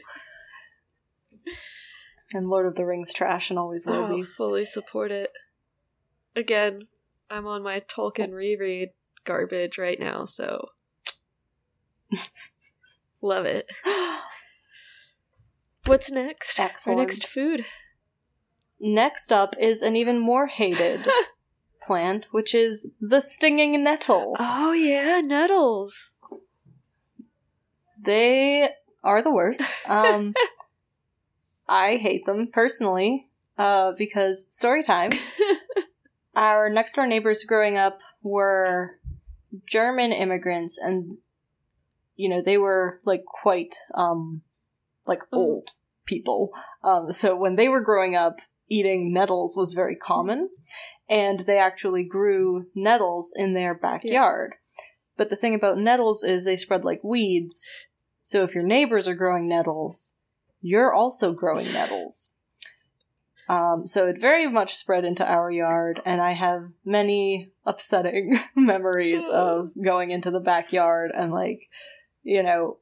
And 2.33 2.49
Lord 2.49 2.67
of 2.67 2.77
the 2.77 2.87
Rings 2.87 3.13
trash, 3.13 3.51
and 3.51 3.59
always 3.59 3.87
will 3.87 4.05
oh, 4.05 4.17
be. 4.17 4.23
fully 4.25 4.65
support 4.65 5.11
it. 5.11 5.31
Again, 6.37 6.87
I'm 7.29 7.47
on 7.47 7.63
my 7.63 7.81
Tolkien 7.81 8.33
reread 8.33 8.91
garbage 9.25 9.79
right 9.79 9.99
now, 9.99 10.25
so 10.27 10.69
love 13.21 13.47
it. 13.47 13.67
What's 15.87 16.11
next? 16.11 16.59
Excellent. 16.61 17.01
Our 17.01 17.07
next 17.07 17.27
food. 17.27 17.65
Next 18.79 19.33
up 19.33 19.57
is 19.59 19.83
an 19.83 19.97
even 19.97 20.19
more 20.19 20.47
hated 20.47 21.07
plant, 21.83 22.29
which 22.31 22.55
is 22.55 22.93
the 23.01 23.21
stinging 23.21 23.83
nettle. 23.83 24.37
Oh 24.39 24.73
yeah, 24.73 25.21
nettles. 25.21 26.15
They 28.03 28.71
are 29.03 29.23
the 29.23 29.33
worst. 29.33 29.63
Um, 29.87 30.35
I 31.71 31.97
hate 31.97 32.27
them 32.27 32.49
personally 32.49 33.27
uh, 33.57 33.93
because 33.97 34.47
story 34.51 34.83
time. 34.83 35.13
Our 36.35 36.69
next 36.69 36.97
door 36.97 37.07
neighbors 37.07 37.45
growing 37.45 37.77
up 37.77 38.01
were 38.23 38.99
German 39.67 40.13
immigrants, 40.13 40.79
and 40.79 41.19
you 42.17 42.29
know 42.29 42.43
they 42.43 42.59
were 42.59 43.01
like 43.05 43.25
quite 43.25 43.77
um, 43.95 44.43
like 45.07 45.23
Mhm. 45.31 45.39
old 45.39 45.69
people. 46.07 46.51
Um, 46.83 47.13
so 47.13 47.37
when 47.37 47.55
they 47.55 47.69
were 47.69 47.81
growing 47.81 48.17
up, 48.17 48.41
eating 48.69 49.13
nettles 49.13 49.57
was 49.57 49.73
very 49.73 49.97
common, 49.97 50.51
and 51.09 51.41
they 51.41 51.59
actually 51.59 52.05
grew 52.05 52.67
nettles 52.75 53.33
in 53.37 53.55
their 53.55 53.75
backyard. 53.75 54.55
But 55.17 55.31
the 55.31 55.37
thing 55.37 55.55
about 55.55 55.79
nettles 55.79 56.25
is 56.25 56.45
they 56.45 56.57
spread 56.57 56.85
like 56.85 57.05
weeds. 57.05 57.65
So 58.23 58.43
if 58.43 58.55
your 58.55 58.65
neighbors 58.65 59.07
are 59.07 59.15
growing 59.15 59.49
nettles, 59.49 60.20
you're 60.61 60.93
also 60.95 61.33
growing 61.33 61.67
nettles. 61.73 62.35
Um, 63.49 63.85
so 63.87 64.07
it 64.07 64.21
very 64.21 64.47
much 64.47 64.77
spread 64.77 65.05
into 65.05 65.27
our 65.29 65.51
yard, 65.51 66.01
and 66.05 66.21
I 66.21 66.33
have 66.33 66.69
many 66.85 67.51
upsetting 67.67 68.39
memories 68.57 69.29
of 69.33 69.71
going 69.83 70.11
into 70.13 70.31
the 70.31 70.39
backyard 70.41 71.11
and 71.15 71.33
like, 71.33 71.69
you 72.23 72.43
know, 72.45 72.79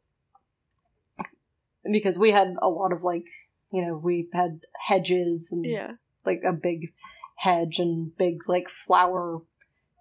because 1.91 2.19
we 2.19 2.33
had 2.33 2.55
a 2.61 2.69
lot 2.69 2.93
of 2.93 3.03
like, 3.03 3.25
you 3.73 3.85
know, 3.87 3.97
we 3.97 4.29
had 4.33 4.61
hedges 4.87 5.51
and 5.53 5.65
Yeah. 5.65 5.93
like 6.27 6.43
a 6.47 6.53
big 6.53 6.93
hedge 7.37 7.79
and 7.79 8.15
big 8.17 8.49
like 8.49 8.69
flower 8.69 9.41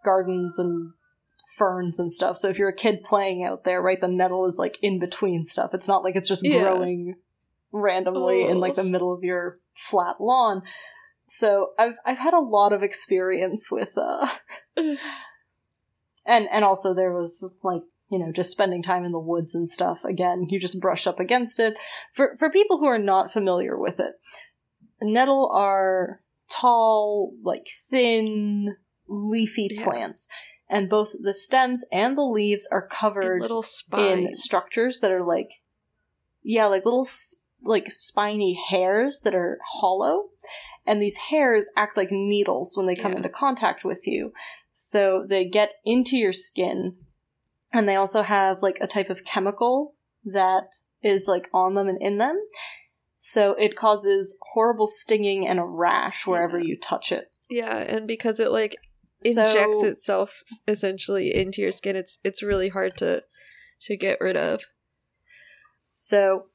gardens 0.03 0.57
and 0.59 0.91
ferns 1.55 1.97
and 1.99 2.11
stuff. 2.11 2.37
So 2.37 2.49
if 2.49 2.57
you're 2.59 2.69
a 2.69 2.75
kid 2.75 3.03
playing 3.03 3.43
out 3.43 3.63
there, 3.63 3.81
right, 3.81 4.01
the 4.01 4.07
nettle 4.09 4.45
is 4.45 4.57
like 4.57 4.77
in 4.81 4.99
between 4.99 5.45
stuff. 5.45 5.73
It's 5.73 5.87
not 5.87 6.03
like 6.03 6.15
it's 6.17 6.27
just 6.27 6.45
Yeah. 6.45 6.59
growing 6.63 7.15
randomly 7.71 8.43
in 8.43 8.59
like 8.59 8.75
the 8.75 8.83
middle 8.83 9.13
of 9.13 9.23
your 9.23 9.59
flat 9.75 10.19
lawn. 10.19 10.61
So 11.27 11.71
I've 11.77 11.97
I've 12.05 12.19
had 12.19 12.33
a 12.33 12.39
lot 12.39 12.73
of 12.73 12.83
experience 12.83 13.69
with 13.71 13.93
uh 13.97 14.27
and 16.25 16.47
and 16.51 16.63
also 16.63 16.93
there 16.93 17.13
was 17.13 17.53
like 17.63 17.81
you 18.09 18.19
know 18.19 18.31
just 18.31 18.51
spending 18.51 18.81
time 18.83 19.03
in 19.03 19.11
the 19.11 19.19
woods 19.19 19.53
and 19.55 19.69
stuff 19.69 20.05
again 20.05 20.47
you 20.49 20.59
just 20.59 20.79
brush 20.79 21.07
up 21.07 21.19
against 21.19 21.59
it 21.59 21.75
for 22.13 22.35
for 22.39 22.49
people 22.49 22.77
who 22.77 22.85
are 22.85 22.99
not 22.99 23.31
familiar 23.31 23.77
with 23.77 23.99
it 23.99 24.13
nettle 25.01 25.51
are 25.53 26.21
tall 26.49 27.33
like 27.43 27.67
thin 27.89 28.75
leafy 29.07 29.67
Yeah. 29.71 29.83
plants 29.83 30.29
and 30.69 30.89
both 30.89 31.13
the 31.21 31.33
stems 31.33 31.85
and 31.91 32.17
the 32.17 32.21
leaves 32.23 32.67
are 32.71 32.85
covered 32.87 33.41
little 33.41 33.65
in 33.97 34.33
structures 34.35 34.99
that 34.99 35.11
are 35.11 35.23
like 35.23 35.49
yeah 36.43 36.65
like 36.67 36.85
little 36.85 37.07
like 37.63 37.91
spiny 37.91 38.53
hairs 38.69 39.21
that 39.23 39.35
are 39.35 39.59
hollow 39.65 40.25
and 40.85 41.01
these 41.01 41.17
hairs 41.17 41.69
act 41.75 41.97
like 41.97 42.11
needles 42.11 42.75
when 42.77 42.85
they 42.85 42.95
come 42.95 43.11
Yeah. 43.11 43.17
into 43.17 43.29
contact 43.29 43.83
with 43.83 44.07
you 44.07 44.31
so 44.71 45.25
they 45.27 45.43
get 45.45 45.73
into 45.83 46.15
your 46.17 46.33
skin 46.33 46.95
and 47.73 47.87
they 47.89 47.95
also 47.95 48.21
have 48.21 48.61
like 48.61 48.77
a 48.79 48.87
type 48.87 49.09
of 49.09 49.25
chemical 49.25 49.95
that 50.23 50.75
is 51.01 51.27
like 51.27 51.49
on 51.53 51.73
them 51.73 51.87
and 51.87 52.01
in 52.01 52.17
them 52.17 52.39
so 53.17 53.53
it 53.53 53.75
causes 53.75 54.37
horrible 54.53 54.87
stinging 54.87 55.47
and 55.47 55.59
a 55.59 55.65
rash 55.65 56.25
wherever 56.27 56.57
Yeah. 56.59 56.65
you 56.65 56.77
touch 56.79 57.11
it 57.11 57.29
Yeah, 57.49 57.75
and 57.77 58.07
because 58.07 58.39
it 58.39 58.51
like 58.51 58.77
injects 59.23 59.81
so, 59.81 59.87
itself 59.87 60.43
essentially 60.67 61.35
into 61.35 61.61
your 61.61 61.71
skin, 61.71 61.95
it's 61.95 62.19
it's 62.23 62.43
really 62.43 62.69
hard 62.69 62.95
to 62.97 63.23
to 63.81 63.97
get 63.97 64.19
rid 64.21 64.37
of. 64.37 64.63
So 65.93 66.45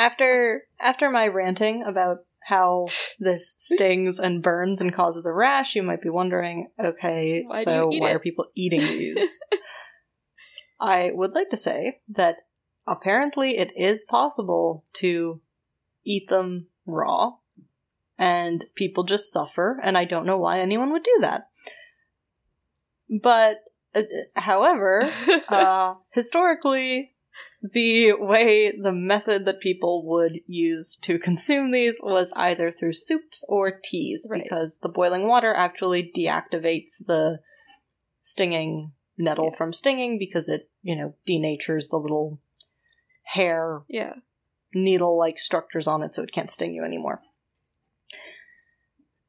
after 0.00 0.62
after 0.80 1.10
my 1.10 1.28
ranting 1.28 1.82
about 1.82 2.18
how 2.42 2.86
this 3.20 3.54
stings 3.58 4.18
and 4.18 4.42
burns 4.42 4.80
and 4.80 4.94
causes 4.94 5.26
a 5.26 5.32
rash, 5.32 5.76
you 5.76 5.82
might 5.82 6.02
be 6.02 6.08
wondering, 6.08 6.70
okay, 6.82 7.44
Why 7.46 7.62
so 7.62 7.88
why 7.88 8.10
it? 8.10 8.16
are 8.16 8.18
people 8.18 8.46
eating 8.54 8.80
these? 8.80 9.38
I 10.80 11.10
would 11.12 11.34
like 11.34 11.50
to 11.50 11.58
say 11.58 12.00
that 12.08 12.36
apparently 12.86 13.58
it 13.58 13.72
is 13.76 14.04
possible 14.08 14.86
to 14.94 15.42
eat 16.04 16.28
them 16.28 16.68
raw 16.86 17.32
and 18.18 18.64
people 18.74 19.04
just 19.04 19.30
suffer 19.30 19.78
and 19.82 19.98
I 19.98 20.06
don't 20.06 20.24
know 20.24 20.38
why 20.38 20.60
anyone 20.60 20.90
would 20.92 21.02
do 21.02 21.18
that. 21.20 21.48
But 23.22 23.58
uh, 23.94 24.02
however, 24.36 25.04
uh, 25.48 25.94
historically, 26.12 27.12
the 27.62 28.12
way, 28.14 28.72
the 28.72 28.92
method 28.92 29.44
that 29.44 29.60
people 29.60 30.06
would 30.06 30.40
use 30.46 30.96
to 31.02 31.18
consume 31.18 31.70
these 31.72 32.00
was 32.02 32.32
either 32.36 32.70
through 32.70 32.94
soups 32.94 33.44
or 33.48 33.70
teas, 33.82 34.26
Right. 34.30 34.42
because 34.42 34.78
the 34.78 34.88
boiling 34.88 35.28
water 35.28 35.52
actually 35.54 36.10
deactivates 36.16 37.04
the 37.06 37.40
stinging 38.22 38.92
nettle 39.18 39.50
Yeah. 39.50 39.56
from 39.56 39.72
stinging 39.72 40.18
because 40.18 40.48
it, 40.48 40.70
you 40.82 40.96
know, 40.96 41.14
denatures 41.28 41.90
the 41.90 41.98
little 41.98 42.40
hair 43.24 43.82
yeah. 43.88 44.14
needle 44.74 45.18
like 45.18 45.38
structures 45.38 45.86
on 45.86 46.02
it 46.02 46.14
so 46.14 46.22
it 46.22 46.32
can't 46.32 46.50
sting 46.50 46.72
you 46.74 46.82
anymore. 46.84 47.22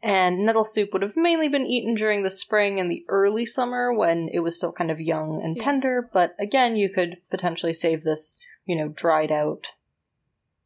And 0.04 0.40
nettle 0.40 0.66
soup 0.66 0.94
would 0.94 1.04
have 1.04 1.16
mainly 1.16 1.48
been 1.48 1.68
eaten 1.68 1.94
during 1.94 2.24
the 2.24 2.32
spring 2.32 2.80
and 2.80 2.90
the 2.90 3.06
early 3.08 3.46
summer 3.46 3.94
when 3.94 4.30
it 4.34 4.40
was 4.40 4.58
still 4.58 4.72
kind 4.72 4.90
of 4.90 5.00
young 5.00 5.42
and 5.44 5.56
Yeah. 5.56 5.64
tender, 5.64 6.10
but 6.12 6.36
again, 6.40 6.76
you 6.76 6.90
could 6.90 7.22
potentially 7.30 7.74
save 7.74 8.02
this, 8.02 8.42
you 8.66 8.76
know, 8.76 8.88
dried 8.88 9.32
out 9.32 9.68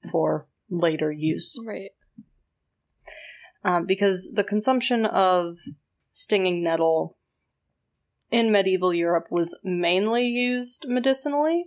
for 0.10 0.48
later 0.70 1.12
use. 1.12 1.62
Right. 1.66 1.92
Um, 3.64 3.86
because 3.86 4.34
the 4.36 4.44
consumption 4.44 5.06
of 5.06 5.58
stinging 6.12 6.64
nettle 6.64 7.18
in 8.32 8.52
medieval 8.52 8.94
Europe 8.94 9.28
was 9.30 9.60
mainly 9.64 10.28
used 10.28 10.86
medicinally. 10.88 11.66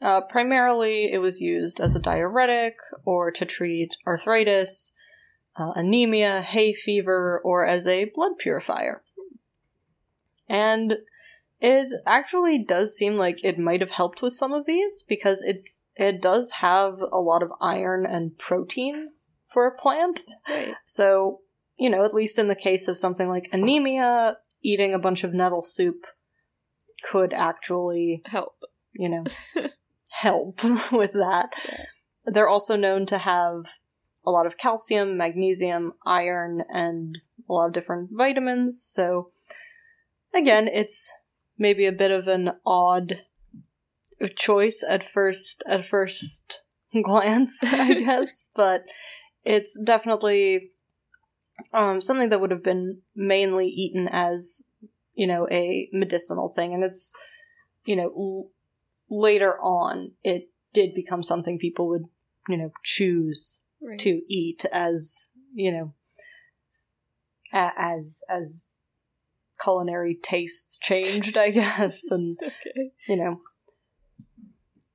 Uh, 0.00 0.20
primarily, 0.22 1.12
it 1.12 1.18
was 1.18 1.40
used 1.40 1.80
as 1.80 1.94
a 1.94 2.00
diuretic 2.00 2.76
or 3.04 3.30
to 3.30 3.44
treat 3.44 3.96
arthritis, 4.06 4.92
uh, 5.58 5.72
anemia, 5.74 6.42
hay 6.42 6.72
fever, 6.72 7.40
or 7.44 7.66
as 7.66 7.86
a 7.86 8.10
blood 8.14 8.32
purifier. 8.38 9.02
And 10.48 10.98
it 11.60 11.92
actually 12.06 12.62
does 12.62 12.96
seem 12.96 13.16
like 13.16 13.42
it 13.42 13.58
might 13.58 13.80
have 13.80 13.90
helped 13.90 14.22
with 14.22 14.34
some 14.34 14.52
of 14.52 14.66
these 14.66 15.02
because 15.02 15.42
it 15.42 15.68
it 15.96 16.20
does 16.20 16.52
have 16.52 17.00
a 17.00 17.18
lot 17.18 17.42
of 17.42 17.50
iron 17.60 18.04
and 18.04 18.36
protein 18.36 19.12
for 19.48 19.66
a 19.66 19.74
plant. 19.74 20.24
Right. 20.46 20.74
So, 20.84 21.40
you 21.76 21.88
know, 21.88 22.04
at 22.04 22.12
least 22.12 22.38
in 22.38 22.48
the 22.48 22.54
case 22.54 22.86
of 22.86 22.98
something 22.98 23.30
like 23.30 23.48
anemia, 23.52 24.36
eating 24.62 24.92
a 24.92 24.98
bunch 24.98 25.24
of 25.24 25.32
nettle 25.32 25.62
soup 25.62 26.06
could 27.02 27.32
actually, 27.32 28.20
Help. 28.26 28.56
you 28.92 29.08
know, 29.08 29.24
help 30.10 30.62
with 30.92 31.12
that. 31.14 31.54
They're 32.26 32.48
also 32.48 32.76
known 32.76 33.06
to 33.06 33.18
have 33.18 33.66
a 34.26 34.30
lot 34.30 34.46
of 34.46 34.58
calcium, 34.58 35.16
magnesium, 35.16 35.94
iron, 36.04 36.64
and 36.68 37.18
a 37.48 37.52
lot 37.52 37.66
of 37.66 37.72
different 37.72 38.10
vitamins. 38.12 38.82
So, 38.82 39.30
again, 40.34 40.68
it's 40.68 41.12
maybe 41.56 41.86
a 41.86 41.92
bit 41.92 42.10
of 42.10 42.28
an 42.28 42.52
odd 42.66 43.22
choice 44.34 44.84
at 44.88 45.02
first 45.02 45.62
at 45.66 45.84
first 45.84 46.62
glance, 47.04 47.62
I 47.62 47.94
guess, 48.00 48.46
but 48.54 48.84
it's 49.44 49.78
definitely 49.82 50.72
um, 51.72 52.00
something 52.00 52.30
that 52.30 52.40
would 52.40 52.50
have 52.50 52.64
been 52.64 53.00
mainly 53.14 53.66
eaten 53.68 54.08
as, 54.10 54.62
you 55.14 55.26
know, 55.26 55.46
a 55.50 55.88
medicinal 55.92 56.48
thing. 56.48 56.74
And 56.74 56.82
it's, 56.82 57.14
you 57.84 57.96
know, 57.96 58.12
l- 58.16 58.50
later 59.08 59.58
on, 59.60 60.12
it 60.24 60.50
did 60.72 60.94
become 60.94 61.22
something 61.22 61.58
people 61.58 61.88
would, 61.88 62.04
you 62.48 62.56
know, 62.56 62.72
choose 62.82 63.62
Right. 63.80 63.98
to 64.00 64.22
eat 64.28 64.64
as, 64.72 65.28
you 65.54 65.72
know, 65.72 65.94
as, 67.52 68.22
as 68.28 68.68
culinary 69.62 70.18
tastes 70.20 70.78
changed, 70.78 71.36
I 71.36 71.50
guess. 71.50 72.02
And, 72.10 72.38
Okay. 72.42 72.92
you 73.08 73.16
know, 73.16 73.40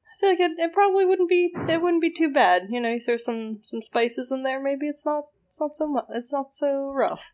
I 0.06 0.20
feel 0.20 0.30
like 0.30 0.40
it, 0.40 0.52
it 0.60 0.74
probably 0.74 1.06
wouldn't 1.06 1.30
be 1.30 1.52
it 1.68 1.82
wouldn't 1.82 2.02
be 2.02 2.14
too 2.14 2.32
bad. 2.32 2.68
You 2.70 2.80
know, 2.80 2.90
you 2.90 3.00
throw 3.00 3.18
some 3.18 3.60
some 3.64 3.82
spices 3.82 4.32
in 4.32 4.44
there, 4.44 4.62
maybe 4.62 4.88
it's 4.88 5.06
not 5.06 5.26
it's 5.48 5.60
not 5.60 5.76
so 5.76 5.88
much 5.88 6.06
it's 6.10 6.32
not 6.32 6.54
so 6.54 6.92
rough. 6.94 7.32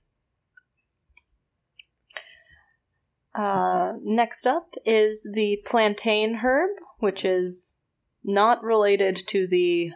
Uh, 3.35 3.93
next 4.01 4.47
up 4.47 4.73
is 4.85 5.29
the 5.35 5.61
plantain 5.65 6.35
herb, 6.35 6.71
which 6.99 7.23
is 7.23 7.81
not 8.23 8.63
related 8.63 9.15
to 9.27 9.47
the 9.47 9.91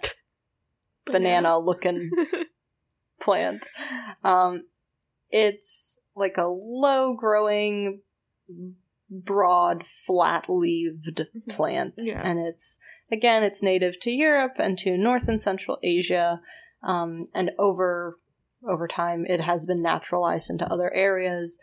banana 1.12 1.58
looking 1.60 2.12
plant. 3.22 3.66
Um, 4.24 4.64
it's 5.30 6.02
like 6.16 6.38
a 6.38 6.48
low 6.48 7.16
growing, 7.16 8.02
broad, 9.10 9.86
flat 9.86 10.48
leaved 10.50 11.28
plant. 11.50 11.94
Yeah. 11.98 12.22
And 12.24 12.40
it's, 12.40 12.78
again, 13.12 13.44
it's 13.44 13.64
native 13.64 14.00
to 14.02 14.12
Europe 14.12 14.56
and 14.58 14.78
to 14.80 14.98
North 14.98 15.28
and 15.28 15.42
Central 15.42 15.78
Asia. 15.84 16.42
Um, 16.84 17.26
and 17.34 17.52
over, 17.58 18.18
over 18.68 18.88
time, 18.88 19.26
it 19.28 19.42
has 19.42 19.66
been 19.66 19.82
naturalized 19.82 20.50
into 20.50 20.72
other 20.72 20.94
areas. 20.94 21.58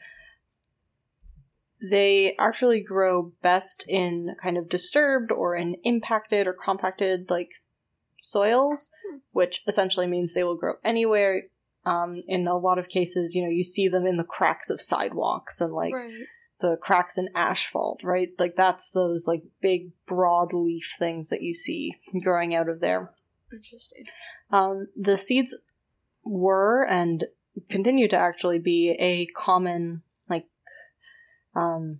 They 1.91 2.35
actually 2.39 2.81
grow 2.81 3.33
best 3.43 3.85
in 3.87 4.35
kind 4.43 4.57
of 4.57 4.69
disturbed 4.69 5.31
or 5.31 5.55
in 5.55 5.77
impacted 5.85 6.47
or 6.47 6.53
compacted, 6.53 7.31
like 7.31 7.51
soils, 8.21 8.91
which 9.33 9.63
essentially 9.67 10.07
means 10.07 10.35
they 10.35 10.45
will 10.45 10.57
grow 10.57 10.75
anywhere. 10.85 11.45
Um, 11.85 12.23
in 12.27 12.47
a 12.47 12.59
lot 12.59 12.79
of 12.79 12.89
cases, 12.89 13.35
you 13.35 13.43
know, 13.43 13.49
you 13.51 13.65
see 13.65 13.89
them 13.89 14.07
in 14.07 14.17
the 14.17 14.25
cracks 14.25 14.69
of 14.69 14.81
sidewalks 14.81 15.61
and 15.61 15.73
like 15.73 15.95
right. 15.95 16.13
the 16.61 16.77
cracks 16.81 17.17
in 17.17 17.29
asphalt, 17.35 18.03
right? 18.03 18.29
Like 18.39 18.57
that's 18.57 18.91
those 18.91 19.27
like 19.27 19.43
big 19.63 19.93
broad 20.07 20.53
leaf 20.53 20.95
things 20.99 21.31
that 21.31 21.43
you 21.43 21.55
see 21.55 21.95
growing 22.23 22.55
out 22.55 22.69
of 22.69 22.81
there. 22.81 23.13
Interesting. 23.53 24.05
Um, 24.51 24.89
the 24.97 25.17
seeds 25.17 25.57
were 26.25 26.85
and 26.85 27.25
continue 27.71 28.09
to 28.09 28.19
actually 28.19 28.59
be 28.59 28.91
a 29.01 29.27
common 29.35 30.03
like 30.29 30.47
um 31.57 31.99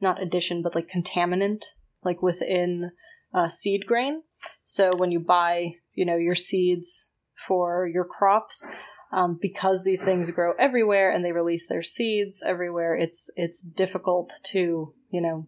not 0.00 0.22
addition 0.22 0.62
but 0.62 0.76
like 0.76 0.88
contaminant 0.88 1.64
like 2.04 2.22
within 2.22 2.92
uh, 3.34 3.48
seed 3.48 3.86
grain. 3.86 4.22
So 4.64 4.96
when 4.96 5.12
you 5.12 5.20
buy, 5.20 5.76
you 5.94 6.04
know, 6.04 6.16
your 6.16 6.34
seeds 6.34 7.10
for 7.34 7.86
your 7.86 8.04
crops, 8.04 8.66
um, 9.12 9.38
because 9.40 9.84
these 9.84 10.02
things 10.02 10.30
grow 10.30 10.54
everywhere 10.58 11.10
and 11.10 11.24
they 11.24 11.32
release 11.32 11.68
their 11.68 11.82
seeds 11.82 12.42
everywhere, 12.44 12.94
it's 12.94 13.30
it's 13.36 13.62
difficult 13.62 14.32
to 14.44 14.94
you 15.10 15.20
know 15.20 15.46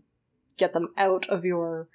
get 0.59 0.73
them 0.73 0.89
out 0.97 1.29
of 1.29 1.45
your 1.45 1.89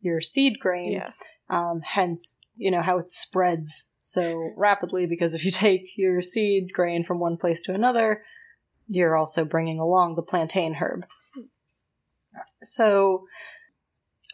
your 0.00 0.20
seed 0.20 0.58
grain. 0.60 0.92
Yeah. 0.92 1.10
Um, 1.48 1.80
hence, 1.82 2.40
you 2.56 2.70
know 2.70 2.82
how 2.82 2.98
it 2.98 3.10
spreads 3.10 3.92
so 4.02 4.52
rapidly 4.56 5.06
because 5.06 5.34
if 5.34 5.44
you 5.44 5.50
take 5.50 5.96
your 5.96 6.22
seed 6.22 6.72
grain 6.72 7.02
from 7.02 7.18
one 7.18 7.36
place 7.36 7.60
to 7.62 7.74
another, 7.74 8.22
you're 8.88 9.16
also 9.16 9.44
bringing 9.44 9.80
along 9.80 10.14
the 10.14 10.22
plantain 10.22 10.74
herb. 10.74 11.06
So, 12.62 13.26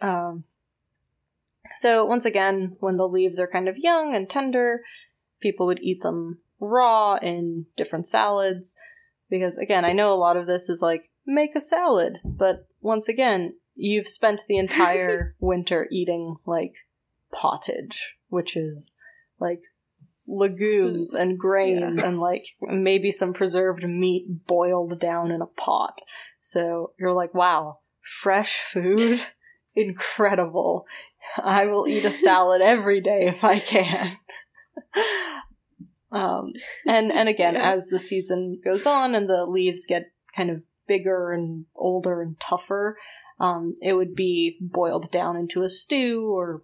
um, 0.01 0.45
so 1.77 2.05
once 2.05 2.25
again, 2.25 2.77
when 2.81 2.97
the 2.97 3.09
leaves 3.09 3.39
are 3.39 3.49
kind 3.49 3.69
of 3.69 3.79
young 3.79 4.15
and 4.15 4.29
tender, 4.29 4.83
people 5.41 5.67
would 5.67 5.81
eat 5.83 6.03
them 6.03 6.39
raw 6.61 7.17
in 7.17 7.67
different 7.77 8.07
salads. 8.07 8.77
Because 9.29 9.59
again, 9.59 9.85
I 9.85 9.93
know 9.93 10.13
a 10.13 10.17
lot 10.17 10.37
of 10.37 10.47
this 10.47 10.69
is 10.69 10.83
like 10.83 11.11
make 11.27 11.57
a 11.57 11.61
salad, 11.61 12.19
but 12.25 12.67
once 12.81 13.09
again, 13.09 13.55
you've 13.75 14.09
spent 14.09 14.43
the 14.49 14.59
entire 14.59 15.35
winter 15.41 15.89
eating 15.91 16.37
like 16.47 16.75
pottage, 17.33 18.17
which 18.29 18.57
is 18.57 18.95
like 19.41 19.61
legumes 20.27 21.15
mm. 21.15 21.21
and 21.21 21.39
grains 21.39 22.03
and 22.03 22.21
like 22.21 22.47
maybe 22.61 23.11
some 23.11 23.33
preserved 23.33 23.85
meat 23.85 24.47
boiled 24.47 25.01
down 25.01 25.31
in 25.31 25.43
a 25.43 25.47
pot. 25.47 26.01
So 26.41 26.93
you're 26.99 27.13
like, 27.13 27.35
wow, 27.35 27.79
fresh 28.01 28.61
food, 28.61 29.21
incredible. 29.75 30.87
I 31.43 31.67
will 31.67 31.87
eat 31.89 32.05
a 32.05 32.11
salad 32.11 32.61
every 32.63 33.01
day 33.01 33.27
if 33.27 33.45
I 33.45 33.59
can. 33.59 34.17
um, 36.13 36.53
and 36.87 37.13
and 37.13 37.29
again, 37.29 37.55
Yeah. 37.55 37.73
as 37.73 37.89
the 37.89 37.99
season 37.99 38.61
goes 38.65 38.87
on 38.87 39.15
and 39.15 39.29
the 39.29 39.47
leaves 39.47 39.87
get 39.87 40.13
kind 40.35 40.51
of 40.51 40.63
bigger 40.87 41.33
and 41.33 41.67
older 41.75 42.21
and 42.21 42.39
tougher, 42.41 42.99
um, 43.39 43.77
it 43.81 43.95
would 43.95 44.15
be 44.15 44.59
boiled 44.61 45.11
down 45.11 45.37
into 45.37 45.63
a 45.63 45.69
stew 45.69 46.27
or 46.27 46.63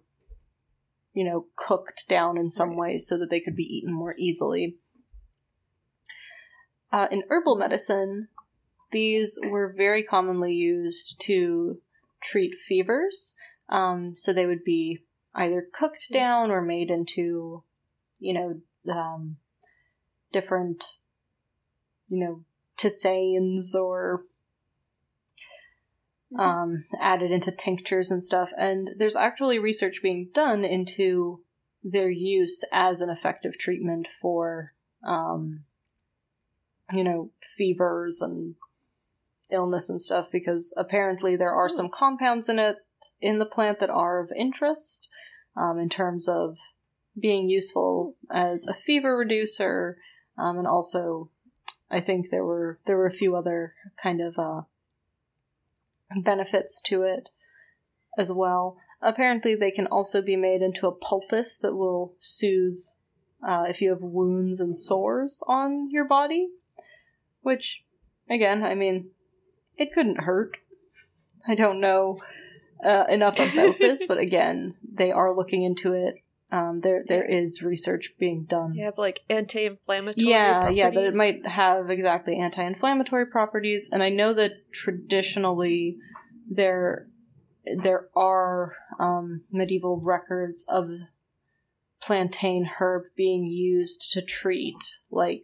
you 1.13 1.23
know 1.23 1.47
cooked 1.55 2.05
down 2.07 2.37
in 2.37 2.49
some 2.49 2.75
ways 2.75 3.07
so 3.07 3.17
that 3.17 3.29
they 3.29 3.39
could 3.39 3.55
be 3.55 3.63
eaten 3.63 3.93
more 3.93 4.15
easily. 4.17 4.75
Uh, 6.91 7.07
in 7.11 7.23
herbal 7.29 7.55
medicine, 7.55 8.29
these 8.91 9.39
were 9.49 9.73
very 9.75 10.03
commonly 10.03 10.53
used 10.53 11.21
to 11.21 11.79
treat 12.21 12.55
fevers. 12.55 13.35
Um, 13.69 14.15
so 14.15 14.33
they 14.33 14.45
would 14.45 14.63
be 14.63 14.99
either 15.35 15.65
cooked 15.71 16.07
down 16.11 16.51
or 16.51 16.61
made 16.61 16.89
into, 16.89 17.63
you 18.19 18.33
know, 18.33 18.61
um, 18.91 19.37
different, 20.31 20.83
you 22.07 22.19
know, 22.19 22.43
tisanes 22.77 23.75
or 23.75 24.23
um, 26.37 26.85
added 26.99 27.31
into 27.31 27.51
tinctures 27.51 28.11
and 28.11 28.23
stuff. 28.23 28.51
And 28.57 28.91
there's 28.97 29.15
actually 29.15 29.59
research 29.59 30.01
being 30.01 30.29
done 30.33 30.63
into 30.63 31.41
their 31.83 32.09
use 32.09 32.63
as 32.71 33.01
an 33.01 33.09
effective 33.09 33.57
treatment 33.57 34.07
for, 34.21 34.73
um, 35.03 35.63
you 36.91 37.03
know, 37.03 37.31
fevers 37.41 38.21
and 38.21 38.55
illness 39.51 39.89
and 39.89 40.01
stuff 40.01 40.29
because 40.31 40.73
apparently 40.77 41.35
there 41.35 41.53
are 41.53 41.69
some 41.69 41.89
compounds 41.89 42.49
in 42.49 42.59
it 42.59 42.77
in 43.21 43.39
the 43.39 43.45
plant 43.45 43.79
that 43.79 43.89
are 43.89 44.19
of 44.19 44.31
interest 44.35 45.07
um, 45.55 45.79
in 45.79 45.89
terms 45.89 46.27
of 46.27 46.57
being 47.19 47.49
useful 47.49 48.15
as 48.31 48.65
a 48.67 48.73
fever 48.73 49.17
reducer 49.17 49.97
um, 50.37 50.57
and 50.57 50.67
also 50.67 51.29
I 51.91 51.99
think 51.99 52.29
there 52.29 52.45
were 52.45 52.79
there 52.85 52.97
were 52.97 53.07
a 53.07 53.11
few 53.11 53.35
other 53.35 53.73
kind 54.01 54.21
of 54.21 54.37
uh, 54.37 54.61
benefits 56.23 56.81
to 56.83 57.03
it 57.03 57.29
as 58.17 58.31
well. 58.31 58.77
Apparently, 59.01 59.55
they 59.55 59.71
can 59.71 59.87
also 59.87 60.21
be 60.21 60.35
made 60.35 60.61
into 60.61 60.87
a 60.87 60.91
poultice 60.91 61.57
that 61.57 61.75
will 61.75 62.13
soothe 62.17 62.79
uh, 63.41 63.65
if 63.67 63.81
you 63.81 63.89
have 63.89 64.01
wounds 64.01 64.59
and 64.59 64.75
sores 64.75 65.41
on 65.47 65.89
your 65.89 66.05
body. 66.05 66.49
Which, 67.41 67.83
again, 68.29 68.63
I 68.63 68.75
mean, 68.75 69.11
it 69.79 69.93
couldn't 69.93 70.23
hurt. 70.23 70.57
I 71.47 71.55
don't 71.55 71.79
know 71.79 72.19
uh, 72.83 73.05
enough 73.09 73.39
about 73.39 73.79
this, 73.79 74.05
but 74.05 74.17
again, 74.27 74.75
they 74.93 75.11
are 75.11 75.33
looking 75.33 75.63
into 75.63 75.93
it. 75.93 76.15
Um, 76.51 76.81
there, 76.81 77.03
there 77.07 77.23
is 77.23 77.61
research 77.61 78.13
being 78.19 78.45
done. 78.45 78.73
You 78.73 78.85
have 78.85 78.97
like 78.97 79.21
anti-inflammatory. 79.29 80.27
Yeah, 80.27 80.69
yeah, 80.69 80.89
that 80.89 81.03
it 81.03 81.15
might 81.15 81.45
have 81.45 81.89
exactly 81.91 82.37
anti-inflammatory 82.37 83.27
properties, 83.27 83.89
and 83.91 84.01
I 84.01 84.09
know 84.09 84.33
that 84.33 84.71
traditionally 84.71 85.97
there 86.49 87.07
there 87.77 88.07
are 88.15 88.75
um, 88.99 89.43
medieval 89.51 90.01
records 90.01 90.65
of 90.67 90.89
plantain 92.01 92.67
herb 92.79 93.03
being 93.15 93.43
used 93.43 94.09
to 94.11 94.21
treat 94.21 94.99
like 95.11 95.43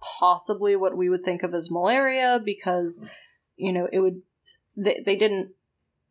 possibly 0.00 0.76
what 0.76 0.96
we 0.96 1.08
would 1.08 1.24
think 1.24 1.42
of 1.42 1.52
as 1.52 1.70
malaria 1.70 2.40
because 2.42 3.06
you 3.56 3.72
know 3.72 3.88
it 3.92 4.00
would 4.00 4.22
they, 4.76 5.02
they 5.04 5.16
didn't 5.16 5.50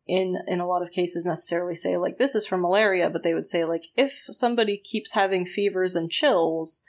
in 0.08 0.38
in 0.48 0.60
a 0.60 0.68
lot 0.68 0.82
of 0.82 0.92
cases 0.92 1.26
necessarily 1.26 1.76
say 1.76 1.98
like 1.98 2.18
this 2.18 2.36
is 2.36 2.46
for 2.46 2.58
malaria 2.58 3.10
but 3.10 3.24
they 3.24 3.34
would 3.34 3.48
say 3.48 3.66
like 3.66 3.86
if 3.96 4.22
somebody 4.30 4.78
keeps 4.78 5.14
having 5.14 5.46
fevers 5.46 5.96
and 5.96 6.12
chills 6.12 6.84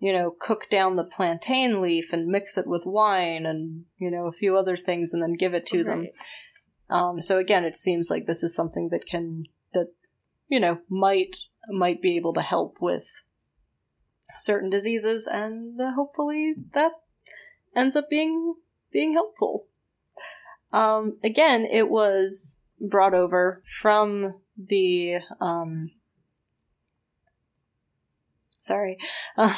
you 0.00 0.12
know 0.12 0.34
cook 0.40 0.68
down 0.68 0.96
the 0.96 1.04
plantain 1.04 1.80
leaf 1.80 2.12
and 2.12 2.26
mix 2.26 2.58
it 2.58 2.66
with 2.66 2.84
wine 2.84 3.46
and 3.46 3.84
you 3.98 4.10
know 4.10 4.26
a 4.26 4.32
few 4.32 4.56
other 4.56 4.76
things 4.76 5.12
and 5.12 5.22
then 5.22 5.34
give 5.34 5.54
it 5.54 5.64
to 5.66 5.84
them 5.84 6.08
um, 6.88 7.20
so 7.20 7.38
again, 7.38 7.64
it 7.64 7.76
seems 7.76 8.10
like 8.10 8.26
this 8.26 8.42
is 8.42 8.54
something 8.54 8.90
that 8.90 9.06
can 9.06 9.44
that 9.72 9.92
you 10.48 10.60
know 10.60 10.78
might 10.88 11.36
might 11.68 12.00
be 12.00 12.16
able 12.16 12.32
to 12.34 12.42
help 12.42 12.76
with 12.80 13.22
certain 14.38 14.70
diseases, 14.70 15.26
and 15.26 15.80
uh, 15.80 15.92
hopefully 15.92 16.54
that 16.72 16.92
ends 17.74 17.96
up 17.96 18.08
being 18.08 18.54
being 18.92 19.12
helpful. 19.12 19.66
Um, 20.72 21.18
again, 21.24 21.66
it 21.70 21.88
was 21.88 22.60
brought 22.80 23.14
over 23.14 23.62
from 23.80 24.34
the 24.56 25.20
um, 25.40 25.90
sorry. 28.60 28.98
Um, 29.38 29.54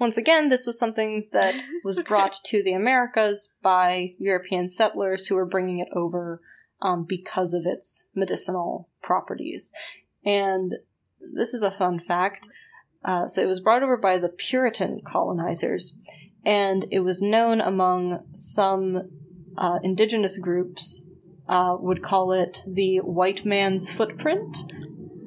once 0.00 0.16
again, 0.16 0.48
this 0.48 0.66
was 0.66 0.78
something 0.78 1.28
that 1.32 1.54
was 1.84 2.00
brought 2.08 2.36
to 2.46 2.62
the 2.62 2.72
Americas 2.72 3.54
by 3.62 4.14
European 4.18 4.68
settlers 4.68 5.26
who 5.26 5.36
were 5.36 5.46
bringing 5.46 5.78
it 5.78 5.88
over 5.94 6.40
um, 6.82 7.04
because 7.04 7.54
of 7.54 7.66
its 7.66 8.08
medicinal 8.14 8.88
properties. 9.00 9.72
And 10.24 10.74
this 11.34 11.54
is 11.54 11.62
a 11.62 11.70
fun 11.70 12.00
fact. 12.00 12.48
Uh, 13.04 13.28
so 13.28 13.42
it 13.42 13.46
was 13.46 13.60
brought 13.60 13.82
over 13.82 13.96
by 13.96 14.18
the 14.18 14.28
Puritan 14.28 15.00
colonizers, 15.04 16.02
and 16.44 16.86
it 16.90 17.00
was 17.00 17.22
known 17.22 17.60
among 17.60 18.24
some 18.34 19.10
uh, 19.60 19.78
indigenous 19.84 20.38
groups 20.38 21.06
uh, 21.48 21.76
would 21.78 22.02
call 22.02 22.32
it 22.32 22.62
the 22.66 22.96
white 22.98 23.44
man's 23.44 23.90
footprint 23.92 24.56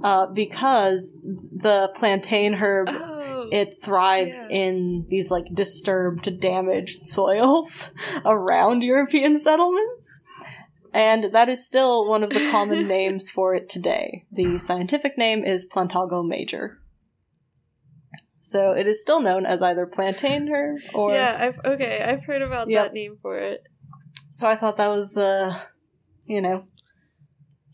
uh, 0.03 0.25
because 0.27 1.17
the 1.23 1.89
plantain 1.95 2.55
herb 2.55 2.89
Oh. 2.89 3.47
it 3.51 3.73
thrives 3.83 4.45
Yeah. 4.49 4.57
in 4.57 5.05
these 5.09 5.29
like 5.29 5.45
disturbed, 5.53 6.39
damaged 6.39 7.03
soils 7.15 7.91
around 8.25 8.81
European 8.83 9.37
settlements. 9.37 10.21
And 10.93 11.25
that 11.33 11.49
is 11.49 11.65
still 11.65 12.07
one 12.07 12.23
of 12.23 12.29
the 12.29 12.49
common 12.51 12.87
names 12.97 13.29
for 13.29 13.53
it 13.55 13.67
today. 13.69 14.25
The 14.31 14.59
scientific 14.59 15.17
name 15.17 15.43
is 15.43 15.65
Plantago 15.67 16.25
major. 16.27 16.77
So 18.39 18.71
it 18.71 18.87
is 18.87 19.01
still 19.01 19.21
known 19.21 19.45
as 19.45 19.61
either 19.61 19.85
plantain 19.85 20.49
herb 20.53 20.79
or. 20.93 21.13
yeah, 21.13 21.37
I've 21.39 21.59
okay, 21.65 22.03
I've 22.03 22.23
heard 22.25 22.41
about 22.41 22.69
Yep. 22.69 22.85
that 22.85 22.93
name 22.93 23.17
for 23.21 23.37
it. 23.37 23.63
So 24.33 24.49
I 24.49 24.55
thought 24.55 24.77
that 24.77 24.89
was, 24.89 25.17
uh, 25.17 25.57
you 26.25 26.41
know, 26.41 26.65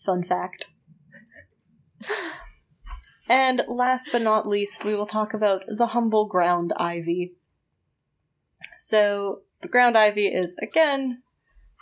fun 0.06 0.24
fact. 0.24 0.66
And 3.30 3.62
last 3.68 4.10
but 4.12 4.24
not 4.24 4.48
least, 4.48 4.84
we 4.84 4.96
will 4.96 5.06
talk 5.06 5.36
about 5.36 5.64
the 5.68 5.88
humble 5.88 6.26
ground 6.26 6.74
ivy. 6.78 7.36
So, 8.76 9.42
the 9.62 9.68
ground 9.68 9.96
ivy 9.96 10.26
is, 10.26 10.58
again, 10.58 11.22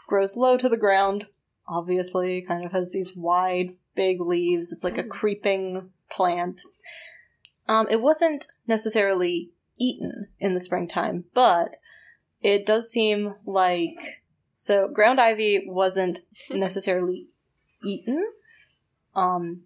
grows 0.09 0.35
low 0.35 0.57
to 0.57 0.67
the 0.67 0.75
ground, 0.75 1.27
obviously, 1.69 2.41
kind 2.41 2.65
of 2.65 2.73
has 2.73 2.91
these 2.91 3.15
wide, 3.15 3.77
big 3.95 4.19
leaves. 4.19 4.73
It's 4.73 4.83
like 4.83 4.97
a 4.97 5.03
creeping 5.03 5.91
plant. 6.09 6.63
Um, 7.69 7.87
it 7.89 8.01
wasn't 8.01 8.47
necessarily 8.67 9.51
eaten 9.79 10.27
in 10.39 10.53
the 10.53 10.59
springtime, 10.59 11.25
but 11.33 11.77
it 12.41 12.65
does 12.65 12.91
seem 12.91 13.35
like. 13.45 14.21
So, 14.59 14.87
ground 14.87 15.21
ivy 15.21 15.65
wasn't 15.67 16.21
necessarily 16.49 17.27
eaten. 17.83 18.25
Um, 19.15 19.61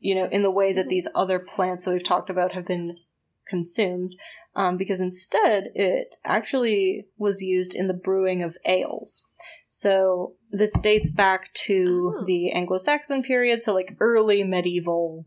you 0.00 0.14
know, 0.14 0.24
in 0.24 0.40
the 0.40 0.50
way 0.50 0.72
that 0.72 0.88
these 0.88 1.06
other 1.14 1.38
plants 1.38 1.84
that 1.84 1.92
we've 1.92 2.02
talked 2.02 2.30
about 2.30 2.52
have 2.52 2.66
been 2.66 2.96
consumed, 3.46 4.16
um, 4.56 4.78
because 4.78 5.02
instead 5.02 5.68
it 5.74 6.16
actually 6.24 7.06
was 7.18 7.42
used 7.42 7.74
in 7.74 7.88
the 7.88 7.94
brewing 7.94 8.42
of 8.42 8.56
ales. 8.64 9.22
So 9.66 10.36
this 10.50 10.72
dates 10.78 11.10
back 11.10 11.52
to 11.66 12.16
Oh. 12.20 12.24
the 12.24 12.52
Anglo-Saxon 12.52 13.22
period, 13.22 13.62
so 13.62 13.74
like 13.74 13.96
early 14.00 14.42
medieval 14.42 15.26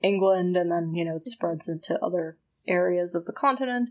England, 0.00 0.56
and 0.56 0.72
then 0.72 0.94
you 0.94 1.04
know 1.04 1.16
it 1.16 1.26
spreads 1.26 1.68
into 1.68 2.02
other 2.02 2.38
areas 2.66 3.14
of 3.14 3.26
the 3.26 3.32
continent. 3.32 3.90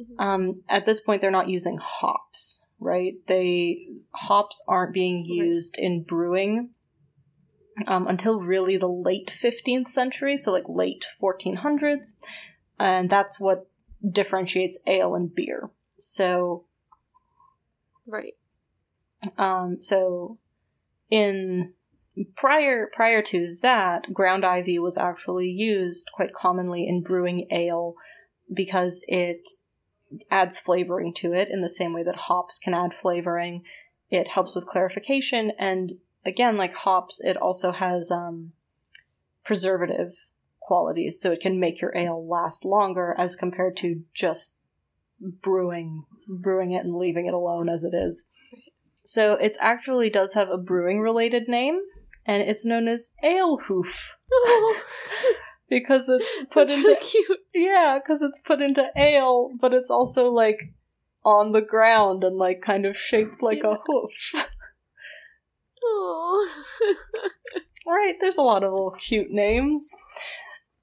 Mhm. 0.00 0.14
Um, 0.18 0.64
at 0.66 0.86
this 0.86 1.00
point, 1.00 1.20
they're 1.20 1.30
not 1.30 1.50
using 1.50 1.76
hops, 1.76 2.66
right? 2.82 3.14
They 3.26 3.88
hops 4.14 4.62
aren't 4.68 4.92
being 4.94 5.18
Right. 5.20 5.46
used 5.46 5.78
in 5.78 6.02
brewing 6.02 6.70
um, 7.86 8.06
until 8.06 8.40
really 8.40 8.76
the 8.76 8.88
late 8.88 9.30
15th 9.30 9.88
century, 9.88 10.36
so 10.36 10.52
like 10.52 10.68
late 10.68 11.06
1400s, 11.20 12.12
and 12.78 13.08
that's 13.08 13.40
what 13.40 13.68
differentiates 14.08 14.78
ale 14.86 15.14
and 15.14 15.34
beer. 15.34 15.70
So, 15.98 16.64
Right. 18.06 18.34
um, 19.38 19.80
so 19.80 20.38
in 21.10 21.72
prior 22.36 22.90
prior 22.92 23.22
to 23.22 23.54
that, 23.62 24.12
ground 24.12 24.44
ivy 24.44 24.78
was 24.78 24.98
actually 24.98 25.48
used 25.48 26.10
quite 26.12 26.34
commonly 26.34 26.86
in 26.86 27.02
brewing 27.02 27.46
ale 27.50 27.94
because 28.52 29.04
it 29.08 29.48
adds 30.30 30.58
flavoring 30.58 31.14
to 31.14 31.32
it 31.32 31.48
in 31.50 31.60
the 31.60 31.68
same 31.68 31.92
way 31.92 32.02
that 32.02 32.16
hops 32.16 32.58
can 32.58 32.74
add 32.74 32.94
flavoring. 32.94 33.62
It 34.10 34.28
helps 34.28 34.54
with 34.54 34.66
clarification, 34.66 35.52
and 35.58 35.94
again, 36.24 36.56
like 36.56 36.74
hops, 36.76 37.20
it 37.20 37.36
also 37.36 37.72
has 37.72 38.10
um, 38.10 38.52
preservative 39.44 40.12
qualities, 40.60 41.20
so 41.20 41.32
it 41.32 41.40
can 41.40 41.58
make 41.58 41.80
your 41.80 41.96
ale 41.96 42.26
last 42.26 42.64
longer 42.64 43.14
as 43.18 43.36
compared 43.36 43.76
to 43.78 44.02
just 44.14 44.60
brewing 45.20 46.04
brewing 46.28 46.72
it 46.72 46.84
and 46.84 46.94
leaving 46.94 47.26
it 47.26 47.34
alone 47.34 47.68
as 47.68 47.84
it 47.84 47.94
is. 47.94 48.28
So 49.04 49.34
it 49.34 49.56
actually 49.60 50.10
does 50.10 50.34
have 50.34 50.50
a 50.50 50.58
brewing 50.58 51.00
related 51.00 51.48
name, 51.48 51.80
and 52.24 52.42
it's 52.42 52.64
known 52.64 52.86
as 52.86 53.08
ale 53.22 53.58
hoof 53.58 54.16
because 55.72 56.08
it's 56.08 56.26
put 56.50 56.70
into 56.70 56.86
really 56.88 57.00
cute. 57.00 57.38
yeah, 57.54 57.98
because 58.02 58.22
it's 58.22 58.40
put 58.40 58.60
into 58.60 58.90
ale, 58.96 59.50
but 59.60 59.72
it's 59.72 59.90
also 59.90 60.30
like 60.30 60.60
on 61.24 61.52
the 61.52 61.62
ground 61.62 62.24
and 62.24 62.36
like 62.36 62.60
kind 62.60 62.84
of 62.84 62.96
shaped 62.96 63.42
like 63.42 63.62
Yeah. 63.62 63.74
a 63.74 63.76
hoof. 63.86 64.48
Oh. 65.84 66.48
Right, 67.84 68.14
there's 68.20 68.36
a 68.38 68.42
lot 68.42 68.62
of 68.62 68.72
little 68.72 68.92
cute 68.92 69.30
names. 69.32 69.90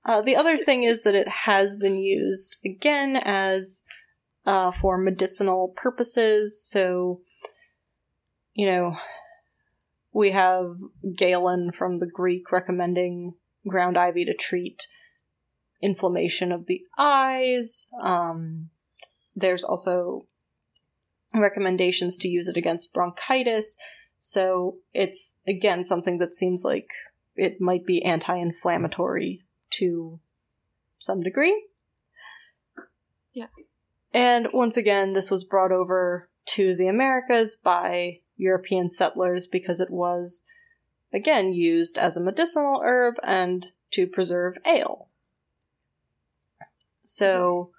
Uh, 0.04 0.22
the 0.22 0.36
other 0.36 0.58
thing 0.58 0.84
is 0.84 1.04
that 1.04 1.16
it 1.16 1.30
has 1.30 1.78
been 1.78 1.98
used 1.98 2.58
again 2.66 3.16
as 3.16 3.84
uh, 4.46 4.72
for 4.72 4.98
medicinal 4.98 5.74
purposes. 5.78 6.62
So, 6.62 7.22
you 8.54 8.66
know, 8.66 8.98
we 10.12 10.32
have 10.32 10.76
Galen 11.16 11.72
from 11.72 12.00
the 12.00 12.10
Greek 12.14 12.52
recommending 12.52 13.36
ground 13.68 13.98
ivy 13.98 14.26
to 14.26 14.34
treat 14.34 14.88
inflammation 15.82 16.52
of 16.52 16.68
the 16.68 16.82
eyes. 16.98 17.88
Um, 18.02 18.70
there's 19.36 19.64
also 19.64 20.26
recommendations 21.34 22.18
to 22.20 22.28
use 22.28 22.48
it 22.48 22.58
against 22.58 22.94
bronchitis. 22.94 23.78
So 24.18 24.78
it's 24.94 25.42
again 25.48 25.84
something 25.84 26.18
that 26.18 26.34
seems 26.34 26.64
like 26.64 26.90
it 27.36 27.62
might 27.62 27.86
be 27.86 28.04
anti-inflammatory 28.04 29.42
to 29.72 30.20
some 30.98 31.22
degree. 31.22 31.66
Yeah. 33.32 33.48
And 34.14 34.48
once 34.52 34.76
again, 34.76 35.14
this 35.14 35.32
was 35.32 35.44
brought 35.44 35.72
over 35.72 36.30
to 36.48 36.76
the 36.76 36.88
Americas 36.88 37.56
by 37.56 38.20
European 38.36 38.90
settlers 38.90 39.48
because 39.48 39.80
it 39.80 39.92
was 39.92 40.44
again 41.14 41.54
used 41.54 41.98
as 41.98 42.16
a 42.18 42.22
medicinal 42.22 42.82
herb 42.84 43.16
and 43.24 43.68
to 43.92 44.08
preserve 44.08 44.58
ale. 44.66 45.10
So 47.06 47.72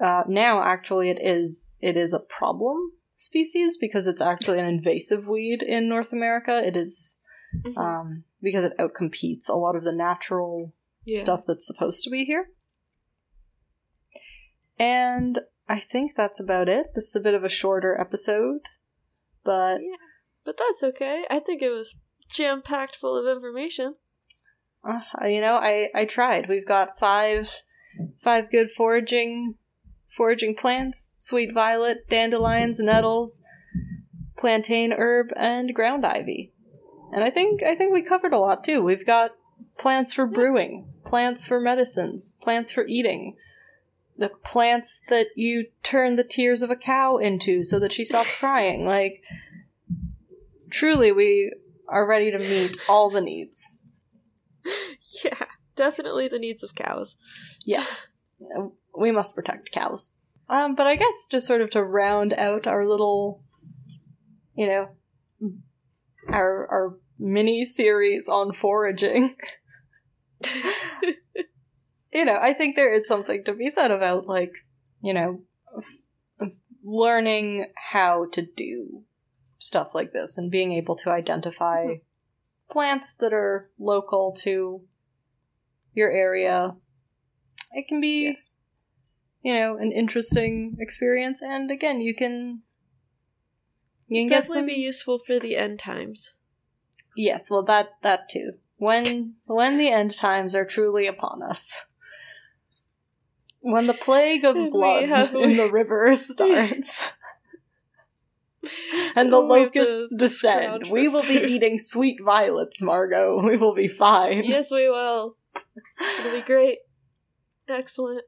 uh, 0.00 0.22
now 0.26 0.62
actually 0.62 1.10
it 1.10 1.18
is 1.20 1.74
it 1.80 1.96
is 1.96 2.12
a 2.14 2.20
problem 2.20 2.92
species 3.14 3.76
because 3.78 4.06
it's 4.06 4.22
actually 4.22 4.58
an 4.58 4.64
invasive 4.64 5.28
weed 5.28 5.62
in 5.62 5.88
North 5.88 6.12
America. 6.12 6.62
It 6.66 6.76
is 6.76 7.18
Mhm. 7.54 7.76
um, 7.76 8.24
because 8.40 8.64
it 8.64 8.76
outcompetes 8.78 9.48
a 9.48 9.54
lot 9.54 9.74
of 9.76 9.82
the 9.84 9.92
natural 9.92 10.72
yeah. 11.04 11.18
stuff 11.18 11.44
that's 11.46 11.66
supposed 11.66 12.04
to 12.04 12.10
be 12.10 12.24
here. 12.24 12.50
And 14.78 15.40
I 15.68 15.78
think 15.78 16.14
that's 16.14 16.40
about 16.40 16.68
it. 16.68 16.94
This 16.94 17.08
is 17.08 17.16
a 17.16 17.20
bit 17.20 17.34
of 17.34 17.44
a 17.44 17.48
shorter 17.48 18.00
episode, 18.00 18.62
but 19.44 19.80
Yeah. 19.82 19.96
But 20.42 20.56
that's 20.56 20.82
okay. 20.82 21.26
I 21.28 21.38
think 21.38 21.60
it 21.60 21.70
was 21.70 21.94
jam 22.30 22.62
packed 22.62 22.96
full 22.96 23.16
of 23.16 23.26
information. 23.26 23.96
uh, 24.84 25.26
you 25.26 25.40
know, 25.40 25.56
I 25.56 25.88
I 25.94 26.04
tried. 26.04 26.48
We've 26.48 26.66
got 26.66 26.98
five 26.98 27.62
five 28.18 28.50
good 28.50 28.70
foraging 28.70 29.56
foraging 30.08 30.54
plants: 30.54 31.14
sweet 31.18 31.52
violet, 31.52 32.08
dandelions, 32.08 32.78
nettles, 32.78 33.42
plantain 34.36 34.92
herb, 34.92 35.32
and 35.36 35.74
ground 35.74 36.06
ivy. 36.06 36.52
And 37.12 37.24
I 37.24 37.30
think 37.30 37.62
I 37.62 37.74
think 37.74 37.92
we 37.92 38.02
covered 38.02 38.32
a 38.32 38.38
lot 38.38 38.64
too. 38.64 38.82
We've 38.82 39.06
got 39.06 39.32
plants 39.78 40.12
for 40.12 40.26
brewing, 40.26 40.88
plants 41.04 41.46
for 41.46 41.60
medicines, 41.60 42.32
plants 42.40 42.70
for 42.70 42.86
eating. 42.86 43.36
The 44.16 44.28
plants 44.28 45.00
that 45.08 45.28
you 45.34 45.68
turn 45.82 46.16
the 46.16 46.24
tears 46.24 46.60
of 46.60 46.70
a 46.70 46.76
cow 46.76 47.16
into 47.16 47.64
so 47.64 47.78
that 47.78 47.92
she 47.92 48.04
stops 48.04 48.36
crying. 48.36 48.86
Like 48.86 49.24
truly 50.70 51.12
we 51.12 51.52
are 51.90 52.06
ready 52.06 52.30
to 52.30 52.38
meet 52.38 52.78
all 52.88 53.10
the 53.10 53.20
needs. 53.20 53.68
yeah, 55.24 55.46
definitely 55.76 56.28
the 56.28 56.38
needs 56.38 56.62
of 56.62 56.74
cows. 56.74 57.16
Yes, 57.64 58.16
we 58.96 59.10
must 59.10 59.34
protect 59.34 59.72
cows. 59.72 60.20
Um, 60.48 60.74
but 60.74 60.86
I 60.86 60.96
guess 60.96 61.26
just 61.30 61.46
sort 61.46 61.60
of 61.60 61.70
to 61.70 61.84
round 61.84 62.32
out 62.32 62.66
our 62.66 62.86
little, 62.86 63.42
you 64.54 64.66
know, 64.66 64.88
our 66.28 66.66
our 66.70 66.98
mini 67.18 67.64
series 67.64 68.28
on 68.28 68.52
foraging. 68.52 69.34
you 72.12 72.24
know, 72.24 72.38
I 72.40 72.52
think 72.52 72.76
there 72.76 72.92
is 72.92 73.06
something 73.06 73.44
to 73.44 73.52
be 73.52 73.70
said 73.70 73.90
about 73.90 74.26
like, 74.26 74.52
you 75.02 75.14
know, 75.14 75.42
learning 76.82 77.66
how 77.76 78.26
to 78.32 78.42
do 78.42 79.04
stuff 79.60 79.94
like 79.94 80.12
this 80.12 80.36
and 80.38 80.50
being 80.50 80.72
able 80.72 80.96
to 80.96 81.10
identify 81.10 81.84
Mhm. 81.84 82.00
plants 82.68 83.14
that 83.14 83.32
are 83.32 83.70
local 83.78 84.32
to 84.32 84.88
your 85.92 86.10
area. 86.10 86.76
It 87.72 87.86
can 87.86 88.00
be 88.00 88.24
Yeah. 88.24 88.34
you 89.42 89.54
know, 89.54 89.76
an 89.76 89.92
interesting 89.92 90.76
experience 90.80 91.40
and 91.42 91.70
again, 91.70 92.00
you 92.00 92.14
can 92.14 92.62
you 94.08 94.22
can 94.22 94.28
get 94.28 94.42
Definitely 94.42 94.60
some 94.60 94.66
be 94.66 94.74
useful 94.74 95.18
for 95.18 95.38
the 95.38 95.56
end 95.56 95.78
times. 95.78 96.34
Yes, 97.16 97.50
well 97.50 97.62
that 97.64 98.00
that 98.02 98.28
too. 98.30 98.52
When 98.76 99.36
when 99.44 99.76
the 99.76 99.90
end 99.90 100.16
times 100.16 100.54
are 100.54 100.64
truly 100.64 101.06
upon 101.06 101.42
us. 101.42 101.84
When 103.60 103.86
the 103.86 103.92
plague 103.94 104.44
of 104.46 104.56
we 104.56 104.70
blood 104.70 105.04
in 105.34 105.56
the 105.58 105.68
river 105.70 106.16
starts 106.16 107.06
and 109.16 109.32
the 109.32 109.38
locusts 109.38 110.14
descend, 110.14 110.88
we 110.90 111.08
will 111.08 111.22
be 111.22 111.34
eating 111.34 111.78
sweet 111.78 112.18
violets, 112.22 112.82
Margot. 112.82 113.40
We 113.44 113.56
will 113.56 113.74
be 113.74 113.88
fine. 113.88 114.44
yes, 114.44 114.70
we 114.70 114.88
will. 114.88 115.36
It'll 116.20 116.32
be 116.32 116.42
great. 116.42 116.78
Excellent. 117.68 118.24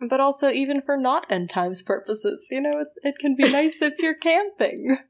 But 0.00 0.20
also 0.20 0.50
even 0.50 0.82
for 0.82 0.96
not 0.96 1.26
end 1.30 1.50
times 1.50 1.82
purposes, 1.82 2.48
you 2.50 2.60
know, 2.60 2.80
it, 2.80 2.88
it 3.02 3.18
can 3.18 3.34
be 3.34 3.50
nice 3.50 3.80
if 3.82 3.94
you're 4.00 4.14
camping. 4.14 4.98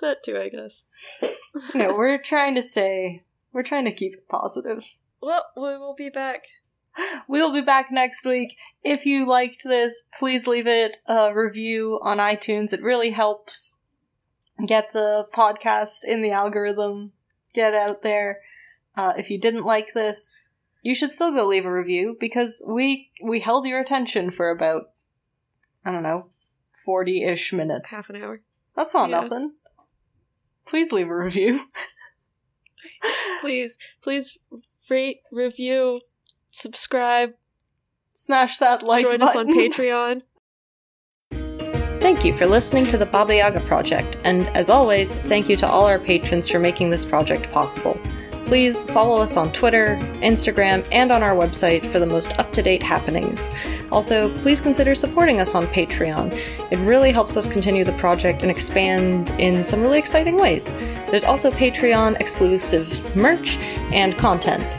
That 0.00 0.22
too, 0.22 0.38
I 0.38 0.48
guess. 0.48 0.84
No, 1.74 1.92
we're 1.94 2.18
trying 2.18 2.54
to 2.54 2.62
stay 2.62 3.24
we're 3.56 3.62
trying 3.62 3.86
to 3.86 3.92
keep 3.92 4.12
it 4.12 4.28
positive. 4.28 4.84
Well, 5.22 5.46
we 5.56 5.78
will 5.78 5.94
be 5.96 6.10
back. 6.10 6.44
We 7.28 7.42
will 7.42 7.52
be 7.52 7.62
back 7.62 7.90
next 7.90 8.24
week. 8.24 8.56
If 8.82 9.04
you 9.04 9.26
liked 9.26 9.64
this, 9.64 10.04
please 10.18 10.46
leave 10.46 10.66
it 10.66 10.98
a 11.06 11.34
review 11.34 11.98
on 12.02 12.18
iTunes. 12.18 12.72
It 12.72 12.82
really 12.82 13.10
helps 13.10 13.78
get 14.66 14.92
the 14.92 15.26
podcast 15.34 16.04
in 16.04 16.22
the 16.22 16.30
algorithm, 16.30 17.12
get 17.52 17.74
out 17.74 18.02
there. 18.02 18.40
Uh, 18.96 19.12
if 19.18 19.28
you 19.28 19.38
didn't 19.38 19.64
like 19.64 19.92
this, 19.92 20.34
you 20.82 20.94
should 20.94 21.10
still 21.10 21.32
go 21.32 21.46
leave 21.46 21.66
a 21.66 21.72
review 21.72 22.16
because 22.18 22.62
we 22.66 23.10
we 23.22 23.40
held 23.40 23.66
your 23.66 23.80
attention 23.80 24.30
for 24.30 24.50
about 24.50 24.90
I 25.84 25.92
don't 25.92 26.02
know 26.02 26.30
forty 26.84 27.24
ish 27.24 27.52
minutes. 27.52 27.90
Half 27.90 28.10
an 28.10 28.22
hour. 28.22 28.40
That's 28.74 28.94
not 28.94 29.10
yeah. 29.10 29.20
nothing. 29.20 29.52
Please 30.64 30.92
leave 30.92 31.08
a 31.08 31.16
review. 31.16 31.64
Please, 33.40 33.76
please 34.02 34.38
rate, 34.88 35.20
review, 35.30 36.00
subscribe, 36.56 37.34
Smash 38.18 38.56
that 38.58 38.82
like 38.82 39.04
join 39.04 39.20
us 39.20 39.36
on. 39.36 39.46
Patreon. 39.54 40.22
Thank 42.00 42.24
you 42.24 42.34
for 42.34 42.46
listening 42.46 42.86
to 42.86 42.96
the 42.96 43.04
Baba 43.04 43.36
Yaga 43.36 43.60
Project, 43.60 44.16
and 44.24 44.48
as 44.56 44.70
always, 44.70 45.16
thank 45.16 45.50
you 45.50 45.56
to 45.56 45.68
all 45.68 45.84
our 45.84 45.98
patrons 45.98 46.48
for 46.48 46.58
making 46.58 46.88
this 46.88 47.04
project 47.04 47.52
possible. 47.52 48.00
Please 48.46 48.84
follow 48.84 49.20
us 49.20 49.36
on 49.36 49.52
Twitter, 49.52 49.98
Instagram, 50.22 50.86
and 50.92 51.12
on 51.12 51.22
our 51.22 51.34
website 51.34 51.84
for 51.92 51.98
the 51.98 52.06
most 52.06 52.38
up 52.38 52.52
to 52.52 52.62
date 52.62 52.82
happenings. 52.82 53.52
Also, 53.92 54.34
please 54.38 54.62
consider 54.62 54.94
supporting 54.94 55.40
us 55.40 55.54
on 55.54 55.66
Patreon. 55.66 56.32
It 56.70 56.78
really 56.78 57.12
helps 57.12 57.36
us 57.36 57.48
continue 57.48 57.84
the 57.84 57.92
project 57.94 58.42
and 58.42 58.50
expand 58.50 59.28
in 59.38 59.62
some 59.62 59.82
really 59.82 59.98
exciting 59.98 60.38
ways. 60.38 60.72
There's 61.10 61.24
also 61.24 61.50
Patreon 61.50 62.18
exclusive 62.18 63.16
merch 63.16 63.58
and 63.92 64.16
content. 64.16 64.78